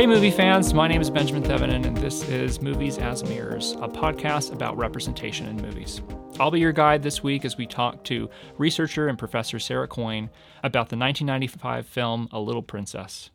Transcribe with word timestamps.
Hey, 0.00 0.06
movie 0.06 0.30
fans, 0.30 0.72
my 0.72 0.88
name 0.88 1.02
is 1.02 1.10
Benjamin 1.10 1.42
Thevenin, 1.42 1.84
and 1.84 1.94
this 1.98 2.26
is 2.26 2.62
Movies 2.62 2.96
as 2.96 3.22
Mirrors, 3.22 3.72
a 3.82 3.86
podcast 3.86 4.50
about 4.50 4.78
representation 4.78 5.46
in 5.46 5.60
movies. 5.60 6.00
I'll 6.38 6.50
be 6.50 6.58
your 6.58 6.72
guide 6.72 7.02
this 7.02 7.22
week 7.22 7.44
as 7.44 7.58
we 7.58 7.66
talk 7.66 8.02
to 8.04 8.30
researcher 8.56 9.08
and 9.08 9.18
professor 9.18 9.58
Sarah 9.58 9.86
Coyne 9.86 10.30
about 10.60 10.88
the 10.88 10.96
1995 10.96 11.84
film 11.84 12.30
A 12.32 12.40
Little 12.40 12.62
Princess. 12.62 13.28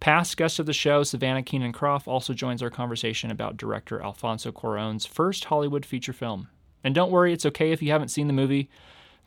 Past 0.00 0.38
guest 0.38 0.58
of 0.58 0.64
the 0.64 0.72
show, 0.72 1.02
Savannah 1.02 1.42
Keenan 1.42 1.72
Croft, 1.72 2.08
also 2.08 2.32
joins 2.32 2.62
our 2.62 2.70
conversation 2.70 3.30
about 3.30 3.58
director 3.58 4.02
Alfonso 4.02 4.50
Cuarón's 4.50 5.04
first 5.04 5.44
Hollywood 5.44 5.84
feature 5.84 6.14
film. 6.14 6.48
And 6.82 6.94
don't 6.94 7.12
worry, 7.12 7.34
it's 7.34 7.44
okay 7.44 7.72
if 7.72 7.82
you 7.82 7.90
haven't 7.90 8.08
seen 8.08 8.26
the 8.26 8.32
movie, 8.32 8.70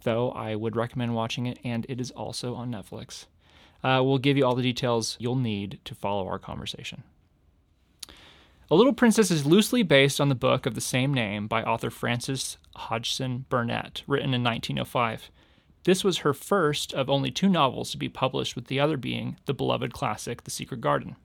though 0.06 0.32
I 0.32 0.56
would 0.56 0.76
recommend 0.76 1.14
watching 1.14 1.46
it, 1.46 1.60
and 1.64 1.86
it 1.88 2.02
is 2.02 2.10
also 2.10 2.56
on 2.56 2.72
Netflix. 2.72 3.28
Uh, 3.84 4.02
we'll 4.04 4.18
give 4.18 4.38
you 4.38 4.46
all 4.46 4.56
the 4.56 4.64
details 4.64 5.16
you'll 5.20 5.36
need 5.36 5.80
to 5.86 5.96
follow 5.96 6.28
our 6.28 6.40
conversation. 6.40 7.04
A 8.72 8.76
Little 8.76 8.94
Princess 8.94 9.32
is 9.32 9.48
loosely 9.48 9.82
based 9.82 10.22
on 10.22 10.30
the 10.30 10.36
book 10.36 10.68
of 10.68 10.76
the 10.76 10.82
same 10.82 11.12
name 11.12 11.48
by 11.48 11.64
author 11.64 11.90
Frances 11.90 12.58
Hodgson 12.76 13.46
Burnett, 13.50 14.04
written 14.06 14.34
in 14.34 14.44
1905. 14.44 15.32
This 15.86 16.04
was 16.04 16.20
her 16.20 16.34
first 16.34 16.94
of 16.94 17.10
only 17.10 17.32
two 17.32 17.50
novels 17.50 17.90
to 17.92 17.98
be 17.98 18.10
published, 18.10 18.56
with 18.56 18.68
the 18.68 18.80
other 18.80 18.98
being 18.98 19.38
the 19.46 19.56
beloved 19.56 19.94
classic 19.94 20.44
The 20.44 20.52
Secret 20.52 20.82
Garden. 20.82 21.16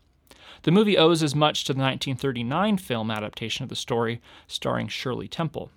The 0.63 0.71
movie 0.71 0.97
owes 0.97 1.23
as 1.23 1.35
much 1.35 1.65
to 1.65 1.75
the 1.75 1.81
1939 1.81 2.79
film 2.79 3.11
adaptation 3.11 3.63
of 3.63 3.69
the 3.69 3.77
story, 3.77 4.23
starring 4.47 4.89
Shirley 4.89 5.29
Temple. 5.29 5.71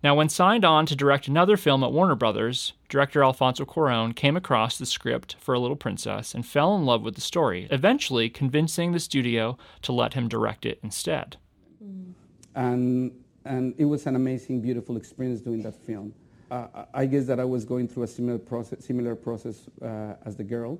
Now, 0.00 0.14
when 0.14 0.28
signed 0.28 0.64
on 0.64 0.86
to 0.86 0.94
direct 0.94 1.26
another 1.26 1.56
film 1.56 1.82
at 1.82 1.92
Warner 1.92 2.14
Brothers, 2.14 2.74
director 2.88 3.24
Alfonso 3.24 3.64
Cuarón 3.64 4.14
came 4.14 4.36
across 4.36 4.78
the 4.78 4.86
script 4.86 5.34
for 5.40 5.54
A 5.54 5.58
Little 5.58 5.76
Princess 5.76 6.34
and 6.36 6.46
fell 6.46 6.76
in 6.76 6.84
love 6.84 7.02
with 7.02 7.16
the 7.16 7.20
story, 7.20 7.66
eventually 7.72 8.30
convincing 8.30 8.92
the 8.92 9.00
studio 9.00 9.58
to 9.82 9.92
let 9.92 10.14
him 10.14 10.28
direct 10.28 10.64
it 10.64 10.78
instead. 10.84 11.36
And, 12.54 13.10
and 13.44 13.74
it 13.76 13.86
was 13.86 14.06
an 14.06 14.14
amazing, 14.14 14.60
beautiful 14.60 14.96
experience 14.96 15.40
doing 15.40 15.62
that 15.62 15.74
film. 15.74 16.14
Uh, 16.48 16.84
I 16.94 17.04
guess 17.04 17.26
that 17.26 17.40
I 17.40 17.44
was 17.44 17.64
going 17.64 17.88
through 17.88 18.04
a 18.04 18.06
similar 18.06 18.38
process, 18.38 18.84
similar 18.84 19.16
process 19.16 19.68
uh, 19.82 20.14
as 20.24 20.36
the 20.36 20.44
girl, 20.44 20.78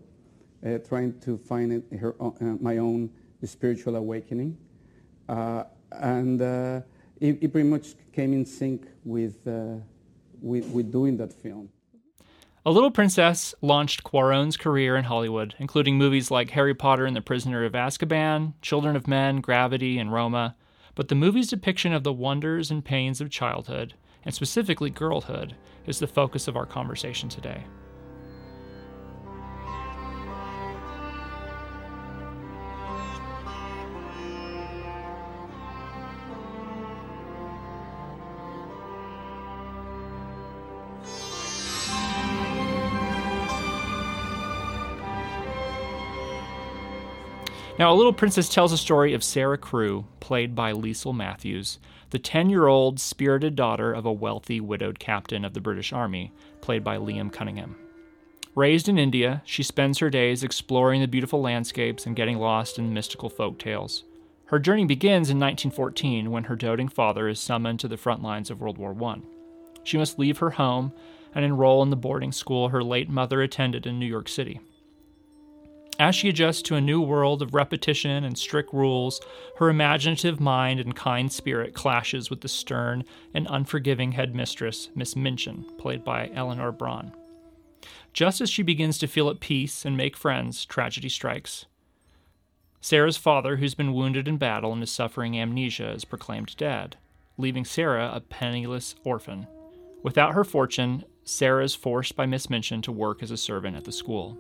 uh, 0.65 0.79
trying 0.79 1.19
to 1.21 1.37
find 1.37 1.83
uh, 1.93 2.45
my 2.61 2.79
own 2.79 3.11
spiritual 3.43 3.97
awakening. 3.97 4.57
Uh, 5.29 5.65
and 5.91 6.41
uh, 6.41 6.81
it, 7.21 7.39
it, 7.43 7.53
pretty 7.53 7.69
much 7.69 7.95
came 8.13 8.33
in 8.33 8.45
sync 8.45 8.87
with, 9.05 9.47
uh, 9.47 9.77
with, 10.41 10.67
with 10.67 10.93
doing 10.93 11.17
that 11.17 11.33
film. 11.33 11.69
A 12.67 12.71
Little 12.71 12.91
Princess 12.91 13.55
launched 13.63 14.05
Cuarón's 14.05 14.57
career 14.57 14.97
in 14.97 15.05
Hollywood, 15.05 15.55
including 15.59 15.97
movies 15.97 16.31
like 16.31 16.51
Harry 16.51 16.75
Potter 16.75 17.07
and 17.07 17.17
the 17.17 17.23
Prisoner 17.23 17.65
of 17.65 17.73
Azkaban, 17.73 18.53
Children 18.61 18.95
of 18.97 19.09
Men, 19.09 19.41
Gravity, 19.41 19.99
and 19.99 20.13
Roma. 20.13 20.57
But 20.95 21.09
the 21.09 21.15
movie's 21.15 21.49
depiction 21.49 21.93
of 21.93 22.03
the 22.03 22.13
wonders 22.13 22.71
and 22.71 22.85
pains 22.85 23.21
of 23.21 23.31
childhood, 23.31 23.95
and 24.25 24.35
specifically 24.35 24.91
girlhood, 24.91 25.55
is 25.87 25.99
the 25.99 26.07
focus 26.07 26.49
of 26.49 26.57
our 26.57 26.67
conversation 26.67 27.29
today. 27.29 27.65
Now, 47.79 47.93
A 47.93 47.95
Little 47.95 48.13
Princess 48.13 48.49
tells 48.49 48.73
a 48.73 48.77
story 48.77 49.15
of 49.15 49.23
Sarah 49.23 49.57
Crewe, 49.57 50.05
played 50.19 50.57
by 50.57 50.73
Liesl 50.73 51.15
Matthews, 51.15 51.79
the 52.11 52.19
10 52.19 52.51
year 52.51 52.67
old 52.67 52.99
spirited 52.99 53.55
daughter 53.55 53.93
of 53.93 54.05
a 54.05 54.13
wealthy 54.13 54.61
widowed 54.61 54.99
captain 54.99 55.45
of 55.45 55.55
the 55.55 55.61
British 55.61 55.93
Army, 55.93 56.33
played 56.61 56.83
by 56.83 56.97
Liam 56.97 57.33
Cunningham. 57.33 57.77
Raised 58.57 58.89
in 58.89 58.99
India, 58.99 59.43
she 59.45 59.63
spends 59.63 59.99
her 59.99 60.11
days 60.11 60.43
exploring 60.43 61.01
the 61.01 61.07
beautiful 61.07 61.41
landscapes 61.41 62.05
and 62.05 62.17
getting 62.17 62.39
lost 62.39 62.81
in 62.81 62.93
mystical 62.93 63.31
folk 63.31 63.61
tales. 63.61 64.03
Her 64.47 64.59
journey 64.59 64.85
begins 64.85 65.31
in 65.31 65.39
1914 65.39 66.33
when 66.33 66.45
her 66.45 66.57
doting 66.57 66.89
father 66.89 67.29
is 67.29 67.39
summoned 67.39 67.79
to 67.79 67.87
the 67.87 67.97
front 67.97 68.25
lines 68.25 68.51
of 68.51 68.61
World 68.61 68.79
War 68.79 68.97
I. 69.05 69.21
She 69.85 69.99
must 69.99 70.19
leave 70.19 70.39
her 70.39 70.51
home 70.51 70.93
and 71.33 71.45
enroll 71.45 71.85
in 71.85 71.91
the 71.91 71.97
boarding 71.97 72.33
school 72.33 72.71
her 72.71 72.83
late 72.83 73.09
mother 73.09 73.41
attended 73.41 73.87
in 73.87 74.01
New 74.01 74.07
York 74.07 74.29
City. 74.29 74.59
As 75.99 76.15
she 76.15 76.29
adjusts 76.29 76.63
to 76.63 76.77
a 76.77 76.81
new 76.81 77.01
world 77.01 77.43
of 77.43 77.55
repetition 77.55 78.23
and 78.23 78.39
strict 78.39 78.73
rules, 78.73 79.21
her 79.57 79.69
imaginative 79.69 80.39
mind 80.39 80.79
and 80.79 80.95
kind 80.95 81.33
spirit 81.33 81.75
clashes 81.75 82.31
with 82.31 82.41
the 82.41 82.49
stern 82.49 83.03
and 83.35 83.49
unforgiving 83.51 84.13
headmistress, 84.13 84.91
Miss 84.95 85.17
Minchin, 85.17 85.65
played 85.77 86.05
by 86.05 86.31
Eleanor 86.33 86.71
Bron. 86.71 87.13
Just 88.13 88.41
as 88.41 88.49
she 88.49 88.63
begins 88.63 88.97
to 88.99 89.09
feel 89.09 89.29
at 89.29 89.41
peace 89.41 89.85
and 89.85 89.97
make 89.97 90.17
friends, 90.17 90.65
tragedy 90.65 91.09
strikes. 91.09 91.67
Sarah's 92.81 93.17
father, 93.17 93.57
who's 93.57 93.75
been 93.75 93.93
wounded 93.93 94.29
in 94.29 94.37
battle 94.37 94.73
and 94.73 94.83
is 94.85 94.93
suffering 94.93 95.37
amnesia, 95.37 95.91
is 95.91 96.05
proclaimed 96.05 96.55
dead, 96.57 96.97
leaving 97.37 97.65
Sarah 97.65 98.13
a 98.15 98.21
penniless 98.21 98.95
orphan. 99.03 99.49
Without 100.05 100.35
her 100.35 100.45
fortune, 100.45 101.05
Sarah 101.25 101.65
is 101.65 101.75
forced 101.75 102.15
by 102.15 102.25
Miss 102.25 102.49
Minchin 102.49 102.83
to 102.83 102.93
work 102.93 103.21
as 103.21 103.33
a 103.33 103.37
servant 103.37 103.77
at 103.77 103.85
the 103.85 103.91
school 103.91 104.39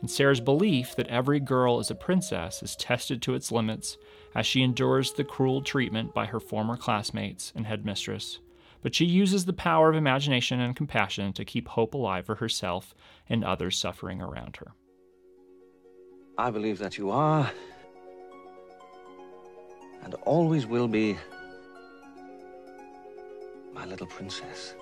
and 0.00 0.10
Sarah's 0.10 0.40
belief 0.40 0.96
that 0.96 1.08
every 1.08 1.40
girl 1.40 1.78
is 1.78 1.90
a 1.90 1.94
princess 1.94 2.62
is 2.62 2.76
tested 2.76 3.20
to 3.22 3.34
its 3.34 3.52
limits 3.52 3.98
as 4.34 4.46
she 4.46 4.62
endures 4.62 5.12
the 5.12 5.24
cruel 5.24 5.62
treatment 5.62 6.14
by 6.14 6.26
her 6.26 6.40
former 6.40 6.76
classmates 6.76 7.52
and 7.54 7.66
headmistress. 7.66 8.38
But 8.82 8.94
she 8.94 9.04
uses 9.04 9.44
the 9.44 9.52
power 9.52 9.90
of 9.90 9.96
imagination 9.96 10.60
and 10.60 10.74
compassion 10.74 11.34
to 11.34 11.44
keep 11.44 11.68
hope 11.68 11.92
alive 11.94 12.24
for 12.24 12.36
herself 12.36 12.94
and 13.28 13.44
others 13.44 13.76
suffering 13.76 14.22
around 14.22 14.56
her. 14.56 14.72
I 16.38 16.50
believe 16.50 16.78
that 16.78 16.96
you 16.96 17.10
are, 17.10 17.50
and 20.02 20.14
always 20.24 20.64
will 20.66 20.88
be, 20.88 21.18
my 23.74 23.84
little 23.84 24.06
princess. 24.06 24.74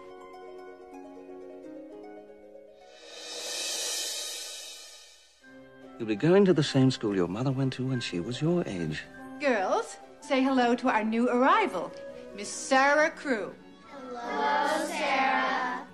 You'll 5.98 6.06
be 6.06 6.14
going 6.14 6.44
to 6.44 6.52
the 6.52 6.62
same 6.62 6.92
school 6.92 7.16
your 7.16 7.26
mother 7.26 7.50
went 7.50 7.72
to 7.74 7.86
when 7.86 7.98
she 8.00 8.20
was 8.20 8.40
your 8.40 8.62
age. 8.66 9.02
Girls, 9.40 9.96
say 10.20 10.42
hello 10.42 10.76
to 10.76 10.88
our 10.88 11.02
new 11.02 11.28
arrival, 11.28 11.90
Miss 12.36 12.48
Sarah 12.48 13.10
Crewe. 13.10 13.52
Hello, 13.90 14.86
Sarah. 14.86 15.84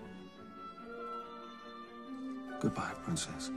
Goodbye, 2.61 2.93
Princess. 3.03 3.51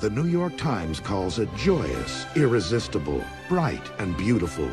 The 0.00 0.10
New 0.10 0.26
York 0.26 0.58
Times 0.58 1.00
calls 1.00 1.38
it 1.38 1.48
joyous, 1.56 2.26
irresistible, 2.36 3.24
bright, 3.48 3.90
and 3.98 4.14
beautiful. 4.18 4.68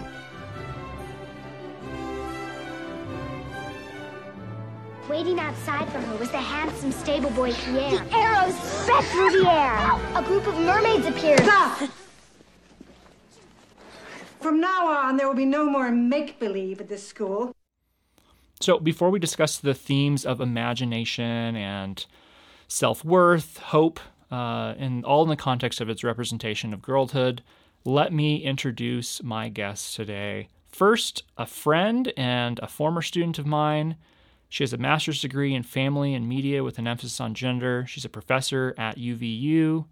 Handsome 6.41 6.91
stable 6.91 7.29
boy 7.31 7.53
Pierre. 7.53 8.03
The 8.03 8.16
arrows 8.16 8.56
sped 8.56 9.03
through 9.06 9.31
the 9.41 9.50
air. 9.50 10.00
A 10.16 10.24
group 10.24 10.47
of 10.47 10.56
mermaids 10.59 11.06
appeared. 11.06 11.40
Stop! 11.41 11.90
From 14.40 14.59
now 14.59 14.88
on, 14.88 15.18
there 15.18 15.28
will 15.28 15.35
be 15.35 15.46
no 15.46 15.69
more 15.69 15.91
make 15.91 16.40
believe 16.40 16.81
at 16.81 16.90
this 16.90 17.07
school. 17.07 17.56
So, 18.60 18.80
before 18.80 19.10
we 19.10 19.19
discuss 19.19 19.57
the 19.57 19.74
themes 19.74 20.25
of 20.25 20.42
imagination 20.42 21.56
and 21.56 22.06
self 22.68 23.06
worth, 23.06 23.57
hope, 23.57 24.00
uh, 24.31 24.74
and 24.77 25.06
all 25.06 25.24
in 25.24 25.30
the 25.30 25.36
context 25.36 25.81
of 25.81 25.89
its 25.89 26.04
representation 26.04 26.74
of 26.74 26.81
girlhood, 26.81 27.44
let 27.86 28.13
me 28.13 28.38
introduce 28.38 29.21
my 29.24 29.50
guests 29.50 29.95
today. 29.95 30.48
First, 30.68 31.24
a 31.38 31.45
friend 31.45 32.13
and 32.15 32.60
a 32.60 32.68
former 32.68 33.01
student 33.01 33.38
of 33.39 33.45
mine. 33.45 33.95
She 34.51 34.63
has 34.63 34.74
a 34.74 34.77
master's 34.77 35.21
degree 35.21 35.56
in 35.56 35.63
family 35.63 36.13
and 36.13 36.27
media 36.27 36.62
with 36.62 36.77
an 36.77 36.86
emphasis 36.86 37.21
on 37.21 37.33
gender. 37.33 37.86
She's 37.88 38.03
a 38.03 38.09
professor 38.09 38.75
at 38.77 38.98
UVU. 38.98 39.86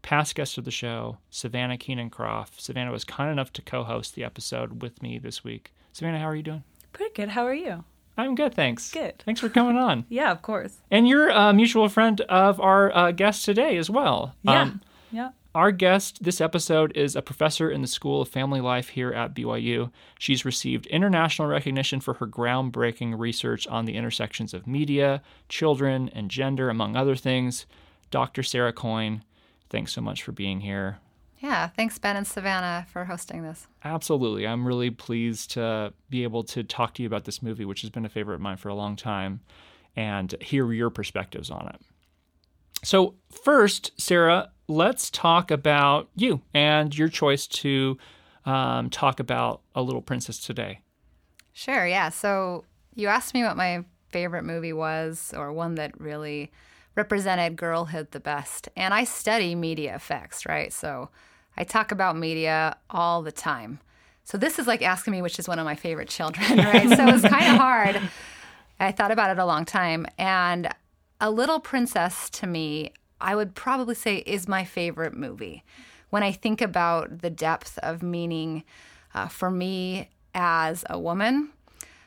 Past 0.00 0.34
guest 0.34 0.56
of 0.56 0.64
the 0.64 0.70
show, 0.70 1.18
Savannah 1.28 1.76
Keenan 1.76 2.08
Croft. 2.08 2.58
Savannah 2.58 2.90
was 2.90 3.04
kind 3.04 3.30
enough 3.30 3.52
to 3.52 3.60
co 3.60 3.84
host 3.84 4.14
the 4.14 4.24
episode 4.24 4.80
with 4.80 5.02
me 5.02 5.18
this 5.18 5.44
week. 5.44 5.74
Savannah, 5.92 6.20
how 6.20 6.24
are 6.24 6.34
you 6.34 6.42
doing? 6.42 6.64
Pretty 6.94 7.12
good. 7.12 7.28
How 7.28 7.44
are 7.44 7.52
you? 7.52 7.84
I'm 8.16 8.34
good, 8.34 8.54
thanks. 8.54 8.90
Good. 8.90 9.18
Thanks 9.26 9.42
for 9.42 9.50
coming 9.50 9.76
on. 9.76 10.06
yeah, 10.08 10.32
of 10.32 10.40
course. 10.40 10.78
And 10.90 11.06
you're 11.06 11.28
a 11.28 11.52
mutual 11.52 11.90
friend 11.90 12.18
of 12.22 12.58
our 12.62 12.96
uh, 12.96 13.10
guest 13.12 13.44
today 13.44 13.76
as 13.76 13.90
well. 13.90 14.34
Yeah. 14.42 14.62
Um, 14.62 14.80
yeah. 15.12 15.30
Our 15.54 15.72
guest 15.72 16.22
this 16.22 16.42
episode 16.42 16.94
is 16.94 17.16
a 17.16 17.22
professor 17.22 17.70
in 17.70 17.80
the 17.80 17.88
School 17.88 18.20
of 18.20 18.28
Family 18.28 18.60
Life 18.60 18.90
here 18.90 19.12
at 19.12 19.34
BYU. 19.34 19.90
She's 20.18 20.44
received 20.44 20.86
international 20.86 21.48
recognition 21.48 22.00
for 22.00 22.14
her 22.14 22.26
groundbreaking 22.26 23.18
research 23.18 23.66
on 23.66 23.86
the 23.86 23.94
intersections 23.94 24.52
of 24.52 24.66
media, 24.66 25.22
children, 25.48 26.10
and 26.12 26.30
gender, 26.30 26.68
among 26.68 26.96
other 26.96 27.16
things. 27.16 27.64
Dr. 28.10 28.42
Sarah 28.42 28.74
Coyne, 28.74 29.24
thanks 29.70 29.92
so 29.94 30.02
much 30.02 30.22
for 30.22 30.32
being 30.32 30.60
here. 30.60 30.98
Yeah, 31.38 31.68
thanks, 31.68 31.98
Ben 31.98 32.16
and 32.16 32.26
Savannah, 32.26 32.86
for 32.92 33.06
hosting 33.06 33.42
this. 33.42 33.66
Absolutely. 33.84 34.46
I'm 34.46 34.66
really 34.66 34.90
pleased 34.90 35.52
to 35.52 35.94
be 36.10 36.24
able 36.24 36.44
to 36.44 36.62
talk 36.62 36.92
to 36.94 37.02
you 37.02 37.06
about 37.06 37.24
this 37.24 37.42
movie, 37.42 37.64
which 37.64 37.80
has 37.80 37.90
been 37.90 38.04
a 38.04 38.10
favorite 38.10 38.34
of 38.34 38.40
mine 38.42 38.58
for 38.58 38.68
a 38.68 38.74
long 38.74 38.96
time, 38.96 39.40
and 39.96 40.34
hear 40.42 40.70
your 40.72 40.90
perspectives 40.90 41.50
on 41.50 41.68
it. 41.68 41.80
So, 42.84 43.14
first, 43.30 43.92
Sarah, 44.00 44.50
let's 44.68 45.10
talk 45.10 45.50
about 45.50 46.08
you 46.14 46.42
and 46.54 46.96
your 46.96 47.08
choice 47.08 47.46
to 47.46 47.98
um, 48.44 48.90
talk 48.90 49.18
about 49.20 49.62
A 49.74 49.82
Little 49.82 50.02
Princess 50.02 50.38
today. 50.38 50.80
Sure, 51.52 51.86
yeah. 51.86 52.08
So, 52.10 52.64
you 52.94 53.08
asked 53.08 53.34
me 53.34 53.42
what 53.42 53.56
my 53.56 53.84
favorite 54.10 54.44
movie 54.44 54.72
was, 54.72 55.34
or 55.36 55.52
one 55.52 55.74
that 55.76 55.98
really 56.00 56.52
represented 56.94 57.56
girlhood 57.56 58.10
the 58.12 58.20
best. 58.20 58.68
And 58.76 58.94
I 58.94 59.04
study 59.04 59.54
media 59.54 59.94
effects, 59.94 60.46
right? 60.46 60.72
So, 60.72 61.10
I 61.56 61.64
talk 61.64 61.90
about 61.90 62.16
media 62.16 62.76
all 62.88 63.22
the 63.22 63.32
time. 63.32 63.80
So 64.22 64.38
this 64.38 64.58
is 64.58 64.66
like 64.66 64.80
asking 64.82 65.12
me 65.12 65.22
which 65.22 65.38
is 65.38 65.48
one 65.48 65.58
of 65.58 65.64
my 65.64 65.74
favorite 65.74 66.08
children, 66.08 66.58
right? 66.58 66.88
so 66.88 67.08
it's 67.08 67.26
kind 67.26 67.52
of 67.52 67.58
hard. 67.58 68.00
I 68.78 68.92
thought 68.92 69.10
about 69.10 69.30
it 69.30 69.38
a 69.38 69.44
long 69.44 69.64
time. 69.64 70.06
And 70.18 70.68
A 71.20 71.30
Little 71.30 71.58
Princess 71.58 72.30
to 72.30 72.46
me, 72.46 72.92
I 73.20 73.34
would 73.34 73.54
probably 73.54 73.94
say 73.94 74.16
is 74.18 74.48
my 74.48 74.64
favorite 74.64 75.14
movie. 75.14 75.64
When 76.10 76.22
I 76.22 76.32
think 76.32 76.60
about 76.60 77.20
the 77.20 77.30
depth 77.30 77.78
of 77.78 78.02
meaning 78.02 78.64
uh, 79.14 79.28
for 79.28 79.50
me 79.50 80.08
as 80.34 80.84
a 80.88 80.98
woman, 80.98 81.50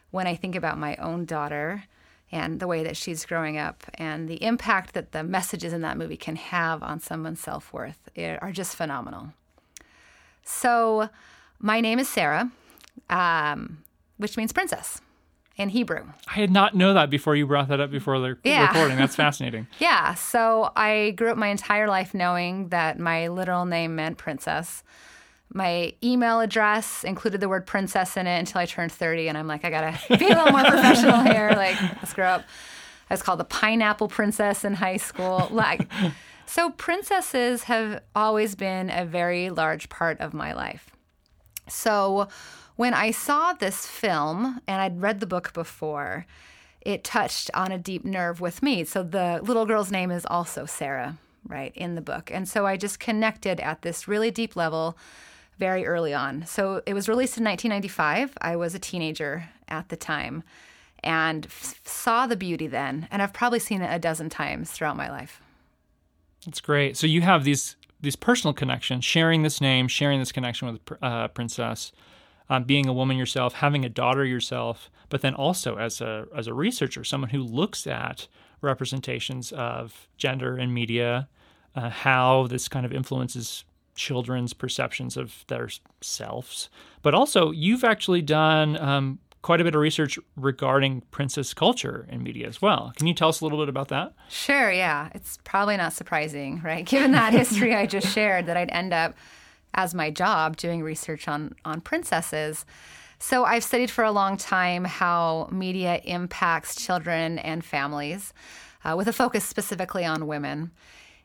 when 0.10 0.28
I 0.28 0.36
think 0.36 0.56
about 0.56 0.78
my 0.78 0.96
own 0.98 1.26
daughter 1.26 1.84
and 2.32 2.60
the 2.60 2.68
way 2.68 2.84
that 2.84 2.98
she's 2.98 3.26
growing 3.26 3.58
up 3.58 3.84
and 3.96 4.28
the 4.28 4.42
impact 4.44 4.94
that 4.94 5.12
the 5.12 5.24
messages 5.24 5.74
in 5.74 5.82
that 5.82 5.98
movie 5.98 6.18
can 6.18 6.38
have 6.38 6.82
on 6.82 7.00
someone's 7.00 7.42
self 7.42 7.74
worth 7.74 8.10
are 8.18 8.52
just 8.52 8.76
phenomenal. 8.76 9.34
So, 10.44 11.10
my 11.60 11.82
name 11.82 12.00
is 12.00 12.10
Sarah, 12.10 12.52
um, 13.10 13.84
which 14.18 14.38
means 14.38 14.54
princess 14.54 15.02
in 15.62 15.70
Hebrew. 15.70 16.04
I 16.28 16.38
did 16.40 16.52
not 16.52 16.76
know 16.76 16.94
that 16.94 17.10
before 17.10 17.36
you 17.36 17.48
brought 17.48 17.70
that 17.70 17.80
up 17.80 17.92
before 17.92 18.20
the 18.20 18.38
Yeah. 18.44 18.68
recording. 18.68 18.98
That's 18.98 19.16
fascinating. 19.26 19.68
Yeah, 19.80 20.16
so 20.16 20.72
I 20.76 21.12
grew 21.12 21.30
up 21.32 21.38
my 21.38 21.48
entire 21.48 21.88
life 21.88 22.14
knowing 22.14 22.70
that 22.70 23.00
my 23.00 23.28
literal 23.30 23.66
name 23.66 23.96
meant 23.96 24.18
princess. 24.18 24.84
My 25.54 25.94
email 26.04 26.40
address 26.40 27.04
included 27.04 27.42
the 27.42 27.50
word 27.50 27.66
princess 27.68 28.16
in 28.18 28.26
it 28.28 28.40
until 28.40 28.60
I 28.62 28.66
turned 28.66 28.92
30, 28.92 29.28
and 29.28 29.38
I'm 29.38 29.48
like, 29.48 29.66
I 29.66 29.70
gotta 29.70 30.18
be 30.18 30.26
a 30.26 30.30
little 30.30 30.52
more 30.52 30.64
professional 30.66 31.22
here. 31.24 31.52
Like, 31.56 31.80
let's 31.82 32.14
grow 32.14 32.28
up. 32.28 32.46
I 33.10 33.14
was 33.14 33.22
called 33.22 33.40
the 33.40 33.46
pineapple 33.46 34.08
princess 34.08 34.64
in 34.64 34.74
high 34.76 34.96
school. 34.98 35.50
Like, 35.52 35.92
so 36.46 36.70
princesses 36.70 37.64
have 37.64 38.02
always 38.16 38.56
been 38.56 38.90
a 38.90 39.04
very 39.06 39.50
large 39.50 39.90
part 39.90 40.22
of 40.22 40.34
my 40.34 40.54
life. 40.54 40.90
So 41.68 42.30
when 42.82 42.96
I 42.96 43.12
saw 43.12 43.54
this 43.54 43.86
film, 43.86 44.60
and 44.68 44.82
I'd 44.82 45.04
read 45.04 45.20
the 45.20 45.28
book 45.28 45.54
before, 45.54 46.26
it 46.82 47.04
touched 47.04 47.52
on 47.54 47.72
a 47.72 47.78
deep 47.78 48.04
nerve 48.04 48.42
with 48.42 48.64
me. 48.64 48.84
So 48.86 49.04
the 49.04 49.40
little 49.44 49.68
girl's 49.68 49.92
name 49.92 50.10
is 50.10 50.26
also 50.26 50.66
Sarah, 50.66 51.20
right, 51.48 51.72
in 51.76 51.94
the 51.94 52.02
book. 52.02 52.32
And 52.34 52.50
so 52.50 52.66
I 52.66 52.78
just 52.78 53.00
connected 53.00 53.60
at 53.60 53.84
this 53.84 54.08
really 54.08 54.32
deep 54.32 54.56
level 54.56 54.98
very 55.60 55.86
early 55.86 56.12
on. 56.12 56.48
So 56.48 56.82
it 56.88 56.96
was 56.96 57.08
released 57.08 57.38
in 57.38 57.44
1995. 57.44 58.36
I 58.42 58.56
was 58.56 58.74
a 58.74 58.80
teenager 58.80 59.48
at 59.68 59.90
the 59.90 59.96
time 59.96 60.42
and 61.04 61.46
f- 61.46 61.80
saw 61.86 62.26
the 62.26 62.36
beauty 62.36 62.66
then. 62.66 63.08
And 63.12 63.22
I've 63.22 63.32
probably 63.32 63.60
seen 63.60 63.84
it 63.84 63.94
a 63.94 64.00
dozen 64.00 64.28
times 64.28 64.72
throughout 64.72 64.98
my 64.98 65.12
life. 65.12 65.40
That's 66.48 66.62
great. 66.62 66.98
So 66.98 67.06
you 67.06 67.22
have 67.22 67.44
these 67.44 67.76
these 68.04 68.16
personal 68.16 68.56
connections, 68.56 69.06
sharing 69.06 69.44
this 69.44 69.62
name, 69.62 69.88
sharing 69.88 70.18
this 70.18 70.32
connection 70.32 70.68
with 70.68 70.98
uh, 71.04 71.28
Princess, 71.28 71.92
um, 72.52 72.66
being 72.66 72.86
a 72.88 72.94
woman 72.94 73.16
yourself, 73.16 73.54
having 73.54 73.86
a 73.86 73.90
daughter 73.90 74.26
yourself, 74.26 74.92
but 75.08 75.22
then 75.22 75.34
also 75.34 75.78
as 75.78 76.02
a 76.02 76.28
as 76.36 76.48
a 76.48 76.54
researcher, 76.54 77.04
someone 77.06 77.30
who 77.30 77.42
looks 77.42 77.88
at 77.88 78.28
representations 78.60 79.54
of 79.54 80.10
gender 80.18 80.60
in 80.60 80.74
media, 80.74 81.30
uh, 81.76 81.90
how 81.90 82.48
this 82.48 82.68
kind 82.68 82.86
of 82.86 82.92
influences 82.92 83.64
children's 83.96 84.52
perceptions 84.54 85.16
of 85.16 85.46
their 85.48 85.70
selves. 86.02 86.70
But 87.02 87.14
also, 87.14 87.52
you've 87.52 87.86
actually 87.86 88.22
done 88.22 88.78
um, 88.78 89.20
quite 89.42 89.62
a 89.62 89.64
bit 89.64 89.74
of 89.74 89.82
research 89.82 90.20
regarding 90.36 91.02
princess 91.10 91.54
culture 91.54 92.06
in 92.10 92.22
media 92.22 92.48
as 92.50 92.62
well. 92.62 92.92
Can 92.98 93.08
you 93.08 93.14
tell 93.14 93.30
us 93.30 93.40
a 93.40 93.46
little 93.46 93.60
bit 93.60 93.70
about 93.70 93.88
that? 93.88 94.14
Sure, 94.30 94.70
yeah. 94.72 95.10
It's 95.16 95.38
probably 95.46 95.78
not 95.78 95.94
surprising, 95.94 96.62
right? 96.62 96.86
Given 96.86 97.12
that 97.14 97.32
history 97.32 97.74
I 97.74 97.86
just 97.86 98.14
shared, 98.14 98.46
that 98.48 98.58
I'd 98.58 98.72
end 98.72 98.94
up 98.94 99.16
as 99.74 99.94
my 99.94 100.10
job 100.10 100.58
doing 100.58 100.82
research 100.82 101.28
on, 101.28 101.56
on 101.66 101.82
princesses. 101.82 102.66
So 103.20 103.46
I've 103.46 103.64
studied 103.64 103.92
for 103.92 104.04
a 104.04 104.12
long 104.12 104.38
time 104.38 104.84
how 104.84 105.48
media 105.52 106.02
impacts 106.04 106.76
children 106.76 107.38
and 107.40 107.64
families, 107.64 108.34
uh, 108.84 108.96
with 108.98 109.08
a 109.08 109.14
focus 109.14 109.46
specifically 109.46 110.06
on 110.06 110.28
women. 110.28 110.72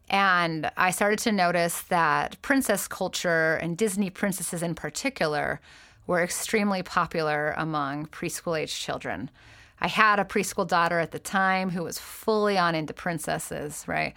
And 0.09 0.71
I 0.77 0.91
started 0.91 1.19
to 1.21 1.33
notice 1.33 1.83
that 1.83 2.41
princess 2.43 2.87
culture 2.87 3.57
and 3.57 3.77
Disney 3.77 4.11
princesses 4.11 4.63
in 4.63 4.75
particular 4.75 5.61
were 6.07 6.23
extremely 6.23 6.83
popular 6.83 7.55
among 7.57 8.07
preschool 8.07 8.61
age 8.61 8.79
children. 8.79 9.31
I 9.81 9.89
had 9.89 10.19
a 10.19 10.25
preschool 10.25 10.67
daughter 10.67 11.01
at 11.01 11.11
the 11.11 11.19
time 11.19 11.71
who 11.71 11.83
was 11.83 11.99
fully 11.99 12.57
on 12.57 12.75
into 12.75 12.95
princesses, 12.95 13.85
right? 13.87 14.15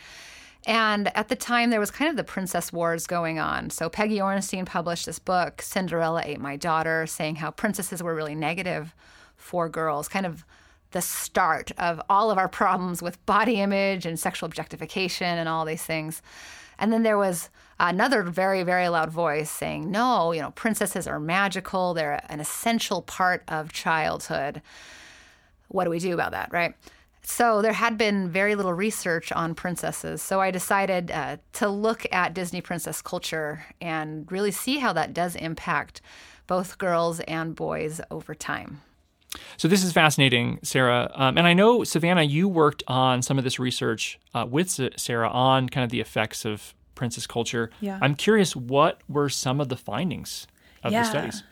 And 0.70 1.08
at 1.18 1.30
the 1.30 1.36
time, 1.36 1.72
there 1.72 1.80
was 1.80 1.90
kind 1.90 2.12
of 2.12 2.16
the 2.16 2.24
princess 2.24 2.72
wars 2.72 3.08
going 3.08 3.40
on. 3.40 3.72
So 3.72 3.90
Peggy 3.90 4.20
Orenstein 4.20 4.68
published 4.68 5.08
this 5.08 5.18
book, 5.18 5.64
Cinderella 5.64 6.22
Ate 6.24 6.40
My 6.40 6.58
Daughter, 6.58 7.08
saying 7.08 7.38
how 7.38 7.50
princesses 7.50 8.04
were 8.04 8.14
really 8.14 8.36
negative 8.36 8.94
for 9.36 9.68
girls, 9.68 10.08
kind 10.08 10.28
of 10.28 10.46
the 10.92 11.02
start 11.02 11.72
of 11.80 12.00
all 12.08 12.30
of 12.30 12.38
our 12.38 12.48
problems 12.48 13.02
with 13.02 13.26
body 13.26 13.60
image 13.60 14.06
and 14.06 14.20
sexual 14.20 14.46
objectification 14.46 15.40
and 15.40 15.50
all 15.50 15.66
these 15.66 15.82
things. 15.82 16.22
And 16.78 16.94
then 16.94 17.02
there 17.02 17.18
was 17.18 17.50
another 17.80 18.22
very, 18.22 18.62
very 18.62 18.90
loud 18.90 19.10
voice 19.10 19.50
saying, 19.50 19.90
no, 19.90 20.34
you 20.34 20.42
know, 20.42 20.52
princesses 20.52 21.08
are 21.08 21.20
magical. 21.20 21.96
They're 21.96 22.24
an 22.30 22.40
essential 22.40 23.02
part 23.02 23.42
of 23.48 23.74
childhood. 23.74 24.62
What 25.70 25.86
do 25.86 25.90
we 25.90 25.98
do 25.98 26.14
about 26.14 26.34
that, 26.34 26.54
right? 26.54 26.76
So 27.22 27.62
there 27.62 27.74
had 27.74 27.98
been 27.98 28.30
very 28.30 28.56
little 28.56 28.74
research 28.74 29.32
on 29.32 29.54
princesses. 29.56 30.22
So 30.22 30.42
I 30.42 30.52
decided 30.52 31.12
uh, 31.12 31.38
to 31.54 31.70
look 31.70 32.06
at 32.12 32.34
Disney 32.34 32.62
princess 32.62 33.02
culture 33.02 33.66
and 33.80 34.30
really 34.32 34.52
see 34.52 34.78
how 34.80 34.94
that 34.94 35.14
does 35.14 35.36
impact 35.36 36.02
both 36.48 36.78
girls 36.78 37.20
and 37.22 37.56
boys 37.56 38.02
over 38.10 38.34
time. 38.34 38.82
So 39.58 39.68
this 39.68 39.84
is 39.84 39.94
fascinating, 39.94 40.58
Sarah. 40.64 41.12
Um, 41.14 41.38
and 41.38 41.46
I 41.46 41.54
know 41.54 41.84
Savannah, 41.84 42.24
you 42.24 42.48
worked 42.48 42.82
on 42.88 43.22
some 43.22 43.38
of 43.38 43.44
this 43.44 43.60
research 43.60 44.18
uh, 44.34 44.48
with 44.50 44.80
Sarah 44.98 45.30
on 45.30 45.70
kind 45.70 45.84
of 45.84 45.92
the 45.92 46.00
effects 46.00 46.46
of 46.46 46.74
princess 46.96 47.28
culture. 47.28 47.70
Yeah. 47.80 48.00
I'm 48.02 48.16
curious, 48.16 48.56
what 48.56 49.02
were 49.08 49.30
some 49.30 49.62
of 49.62 49.70
the 49.70 49.78
findings 49.78 50.48
of 50.84 50.92
Yeah. 50.92 51.04
the 51.04 51.10
studies? 51.10 51.44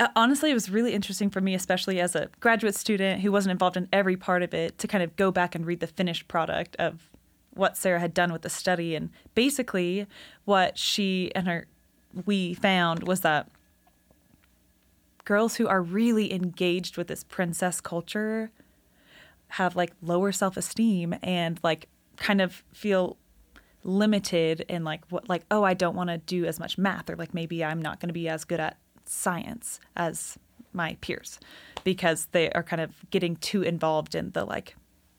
Uh, 0.00 0.08
honestly, 0.14 0.50
it 0.50 0.54
was 0.54 0.70
really 0.70 0.94
interesting 0.94 1.28
for 1.28 1.40
me, 1.40 1.54
especially 1.54 2.00
as 2.00 2.14
a 2.14 2.28
graduate 2.40 2.74
student 2.74 3.20
who 3.20 3.32
wasn't 3.32 3.50
involved 3.50 3.76
in 3.76 3.88
every 3.92 4.16
part 4.16 4.42
of 4.42 4.54
it, 4.54 4.78
to 4.78 4.86
kind 4.86 5.02
of 5.02 5.16
go 5.16 5.30
back 5.30 5.54
and 5.54 5.66
read 5.66 5.80
the 5.80 5.88
finished 5.88 6.28
product 6.28 6.76
of 6.78 7.10
what 7.54 7.76
Sarah 7.76 7.98
had 7.98 8.14
done 8.14 8.32
with 8.32 8.42
the 8.42 8.50
study. 8.50 8.94
And 8.94 9.10
basically, 9.34 10.06
what 10.44 10.78
she 10.78 11.32
and 11.34 11.48
her 11.48 11.66
we 12.26 12.54
found 12.54 13.06
was 13.06 13.20
that 13.20 13.48
girls 15.24 15.56
who 15.56 15.66
are 15.66 15.82
really 15.82 16.32
engaged 16.32 16.96
with 16.96 17.08
this 17.08 17.22
princess 17.24 17.80
culture 17.80 18.50
have 19.48 19.76
like 19.76 19.92
lower 20.00 20.32
self-esteem 20.32 21.14
and 21.22 21.60
like 21.62 21.88
kind 22.16 22.40
of 22.40 22.62
feel 22.72 23.18
limited 23.84 24.64
in 24.68 24.84
like 24.84 25.02
what 25.10 25.28
like 25.28 25.42
oh 25.50 25.62
I 25.62 25.74
don't 25.74 25.94
want 25.94 26.08
to 26.10 26.18
do 26.18 26.44
as 26.44 26.58
much 26.58 26.78
math 26.78 27.10
or 27.10 27.16
like 27.16 27.34
maybe 27.34 27.64
I'm 27.64 27.80
not 27.80 28.00
going 28.00 28.08
to 28.08 28.14
be 28.14 28.28
as 28.28 28.44
good 28.44 28.60
at 28.60 28.78
science 29.08 29.80
as 29.96 30.38
my 30.72 30.96
peers 31.00 31.40
because 31.84 32.26
they 32.32 32.50
are 32.52 32.62
kind 32.62 32.82
of 32.82 32.92
getting 33.10 33.36
too 33.36 33.62
involved 33.62 34.14
in 34.14 34.30
the 34.32 34.44
like 34.44 34.76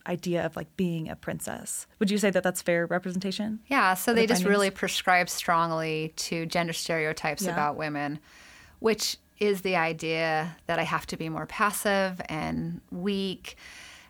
idea 0.08 0.46
of 0.46 0.56
like 0.56 0.76
being 0.78 1.10
a 1.10 1.16
princess. 1.16 1.86
Would 2.00 2.10
you 2.10 2.18
say 2.18 2.30
that 2.32 2.42
that's 2.44 2.62
fair 2.62 2.86
representation? 2.86 3.60
Yeah, 3.68 3.94
so 3.94 4.14
they 4.14 4.22
the 4.22 4.28
just 4.28 4.42
findings? 4.44 4.50
really 4.50 4.70
prescribe 4.72 5.30
strongly 5.30 6.14
to 6.18 6.46
gender 6.46 6.74
stereotypes 6.74 7.44
Yeah. 7.44 7.52
about 7.54 7.76
women, 7.78 8.20
which 8.80 9.18
is 9.40 9.62
the 9.62 9.76
idea 9.76 10.56
that 10.68 10.80
I 10.80 10.84
have 10.84 11.06
to 11.08 11.18
be 11.18 11.30
more 11.30 11.46
passive 11.46 12.20
and 12.28 12.82
weak 12.92 13.56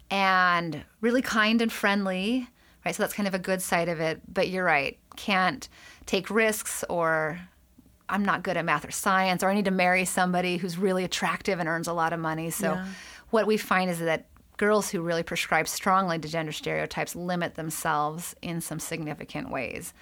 and 0.09 0.83
really 1.01 1.21
kind 1.21 1.61
and 1.61 1.71
friendly, 1.71 2.47
right? 2.85 2.95
So 2.95 3.03
that's 3.03 3.13
kind 3.13 3.27
of 3.27 3.33
a 3.33 3.39
good 3.39 3.61
side 3.61 3.89
of 3.89 3.99
it. 3.99 4.21
But 4.31 4.49
you're 4.49 4.63
right, 4.65 4.97
can't 5.15 5.67
take 6.05 6.29
risks 6.29 6.83
or 6.89 7.39
I'm 8.09 8.25
not 8.25 8.43
good 8.43 8.57
at 8.57 8.65
math 8.65 8.85
or 8.85 8.91
science, 8.91 9.43
or 9.43 9.49
I 9.49 9.53
need 9.53 9.65
to 9.65 9.71
marry 9.71 10.05
somebody 10.05 10.57
who's 10.57 10.77
really 10.77 11.03
attractive 11.03 11.59
and 11.59 11.69
earns 11.69 11.87
a 11.87 11.93
lot 11.93 12.13
of 12.13 12.19
money. 12.19 12.49
So, 12.49 12.73
Yeah. 12.73 12.85
what 13.29 13.47
we 13.47 13.57
find 13.57 13.89
is 13.89 13.99
that 13.99 14.25
girls 14.57 14.89
who 14.89 15.01
really 15.01 15.23
prescribe 15.23 15.67
strongly 15.67 16.19
to 16.19 16.27
gender 16.27 16.51
stereotypes 16.51 17.15
limit 17.15 17.55
themselves 17.55 18.35
in 18.41 18.59
some 18.59 18.79
significant 18.79 19.49
ways. 19.49 19.93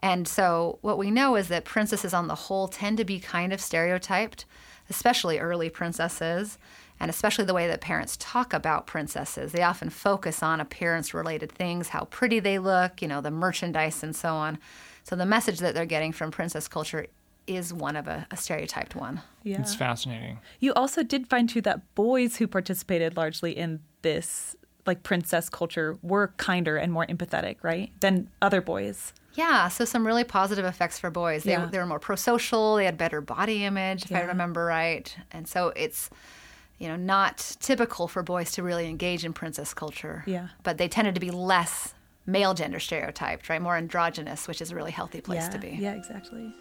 And 0.00 0.26
so, 0.26 0.78
what 0.82 0.98
we 0.98 1.10
know 1.10 1.36
is 1.36 1.48
that 1.48 1.64
princesses 1.64 2.12
on 2.12 2.26
the 2.28 2.34
whole 2.34 2.68
tend 2.68 2.98
to 2.98 3.04
be 3.04 3.18
kind 3.20 3.52
of 3.52 3.60
stereotyped, 3.60 4.44
especially 4.90 5.38
early 5.38 5.70
princesses, 5.70 6.58
and 7.00 7.10
especially 7.10 7.44
the 7.44 7.54
way 7.54 7.66
that 7.66 7.80
parents 7.80 8.16
talk 8.18 8.52
about 8.52 8.86
princesses. 8.86 9.52
They 9.52 9.62
often 9.62 9.90
focus 9.90 10.42
on 10.42 10.60
appearance 10.60 11.12
related 11.14 11.50
things, 11.52 11.88
how 11.88 12.04
pretty 12.06 12.40
they 12.40 12.58
look, 12.58 13.00
you 13.02 13.08
know, 13.08 13.20
the 13.20 13.30
merchandise 13.30 14.02
and 14.02 14.14
so 14.14 14.34
on. 14.34 14.58
So, 15.02 15.16
the 15.16 15.26
message 15.26 15.60
that 15.60 15.74
they're 15.74 15.86
getting 15.86 16.12
from 16.12 16.30
princess 16.30 16.68
culture 16.68 17.06
is 17.46 17.72
one 17.72 17.96
of 17.96 18.08
a, 18.08 18.26
a 18.30 18.36
stereotyped 18.36 18.94
one. 18.94 19.20
Yeah. 19.42 19.60
It's 19.60 19.74
fascinating. 19.74 20.38
You 20.60 20.72
also 20.74 21.02
did 21.02 21.28
find 21.28 21.48
too 21.48 21.60
that 21.62 21.94
boys 21.94 22.36
who 22.36 22.46
participated 22.46 23.16
largely 23.16 23.56
in 23.56 23.80
this 24.02 24.56
like 24.86 25.02
princess 25.02 25.48
culture 25.48 25.98
were 26.02 26.28
kinder 26.36 26.76
and 26.76 26.92
more 26.92 27.06
empathetic, 27.06 27.56
right? 27.62 27.90
Than 28.00 28.28
other 28.40 28.60
boys. 28.60 29.12
Yeah, 29.34 29.68
so 29.68 29.84
some 29.84 30.06
really 30.06 30.24
positive 30.24 30.64
effects 30.64 30.98
for 30.98 31.10
boys. 31.10 31.44
They, 31.44 31.50
yeah. 31.50 31.66
they 31.66 31.78
were 31.78 31.86
more 31.86 31.98
pro-social. 31.98 32.76
They 32.76 32.86
had 32.86 32.96
better 32.96 33.20
body 33.20 33.64
image, 33.64 34.04
if 34.04 34.10
yeah. 34.10 34.20
I 34.20 34.22
remember 34.22 34.64
right. 34.64 35.14
And 35.30 35.46
so 35.46 35.72
it's, 35.76 36.08
you 36.78 36.88
know, 36.88 36.96
not 36.96 37.56
typical 37.60 38.08
for 38.08 38.22
boys 38.22 38.52
to 38.52 38.62
really 38.62 38.88
engage 38.88 39.24
in 39.24 39.32
princess 39.32 39.74
culture. 39.74 40.24
Yeah. 40.26 40.48
But 40.62 40.78
they 40.78 40.88
tended 40.88 41.14
to 41.16 41.20
be 41.20 41.30
less 41.30 41.92
male 42.24 42.54
gender 42.54 42.80
stereotyped, 42.80 43.48
right? 43.48 43.60
More 43.60 43.76
androgynous, 43.76 44.48
which 44.48 44.62
is 44.62 44.72
a 44.72 44.74
really 44.74 44.90
healthy 44.90 45.20
place 45.20 45.42
yeah. 45.42 45.50
to 45.50 45.58
be. 45.58 45.68
Yeah, 45.68 45.94
exactly. 45.94 46.54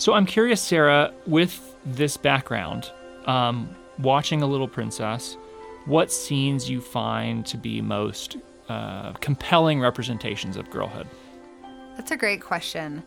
So 0.00 0.14
I'm 0.14 0.24
curious, 0.24 0.62
Sarah, 0.62 1.12
with 1.26 1.76
this 1.84 2.16
background, 2.16 2.90
um, 3.26 3.68
watching 3.98 4.40
A 4.40 4.46
Little 4.46 4.66
Princess, 4.66 5.36
what 5.84 6.10
scenes 6.10 6.70
you 6.70 6.80
find 6.80 7.44
to 7.44 7.58
be 7.58 7.82
most 7.82 8.38
uh, 8.70 9.12
compelling 9.20 9.78
representations 9.78 10.56
of 10.56 10.70
girlhood? 10.70 11.06
That's 11.98 12.12
a 12.12 12.16
great 12.16 12.40
question. 12.40 13.02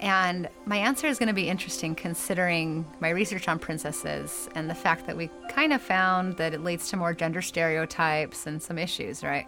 And 0.00 0.48
my 0.64 0.78
answer 0.78 1.06
is 1.06 1.18
going 1.18 1.26
to 1.26 1.34
be 1.34 1.50
interesting 1.50 1.94
considering 1.94 2.86
my 2.98 3.10
research 3.10 3.46
on 3.46 3.58
princesses 3.58 4.48
and 4.54 4.70
the 4.70 4.74
fact 4.74 5.06
that 5.08 5.18
we 5.18 5.28
kind 5.50 5.74
of 5.74 5.82
found 5.82 6.38
that 6.38 6.54
it 6.54 6.64
leads 6.64 6.88
to 6.88 6.96
more 6.96 7.12
gender 7.12 7.42
stereotypes 7.42 8.46
and 8.46 8.62
some 8.62 8.78
issues, 8.78 9.22
right? 9.22 9.46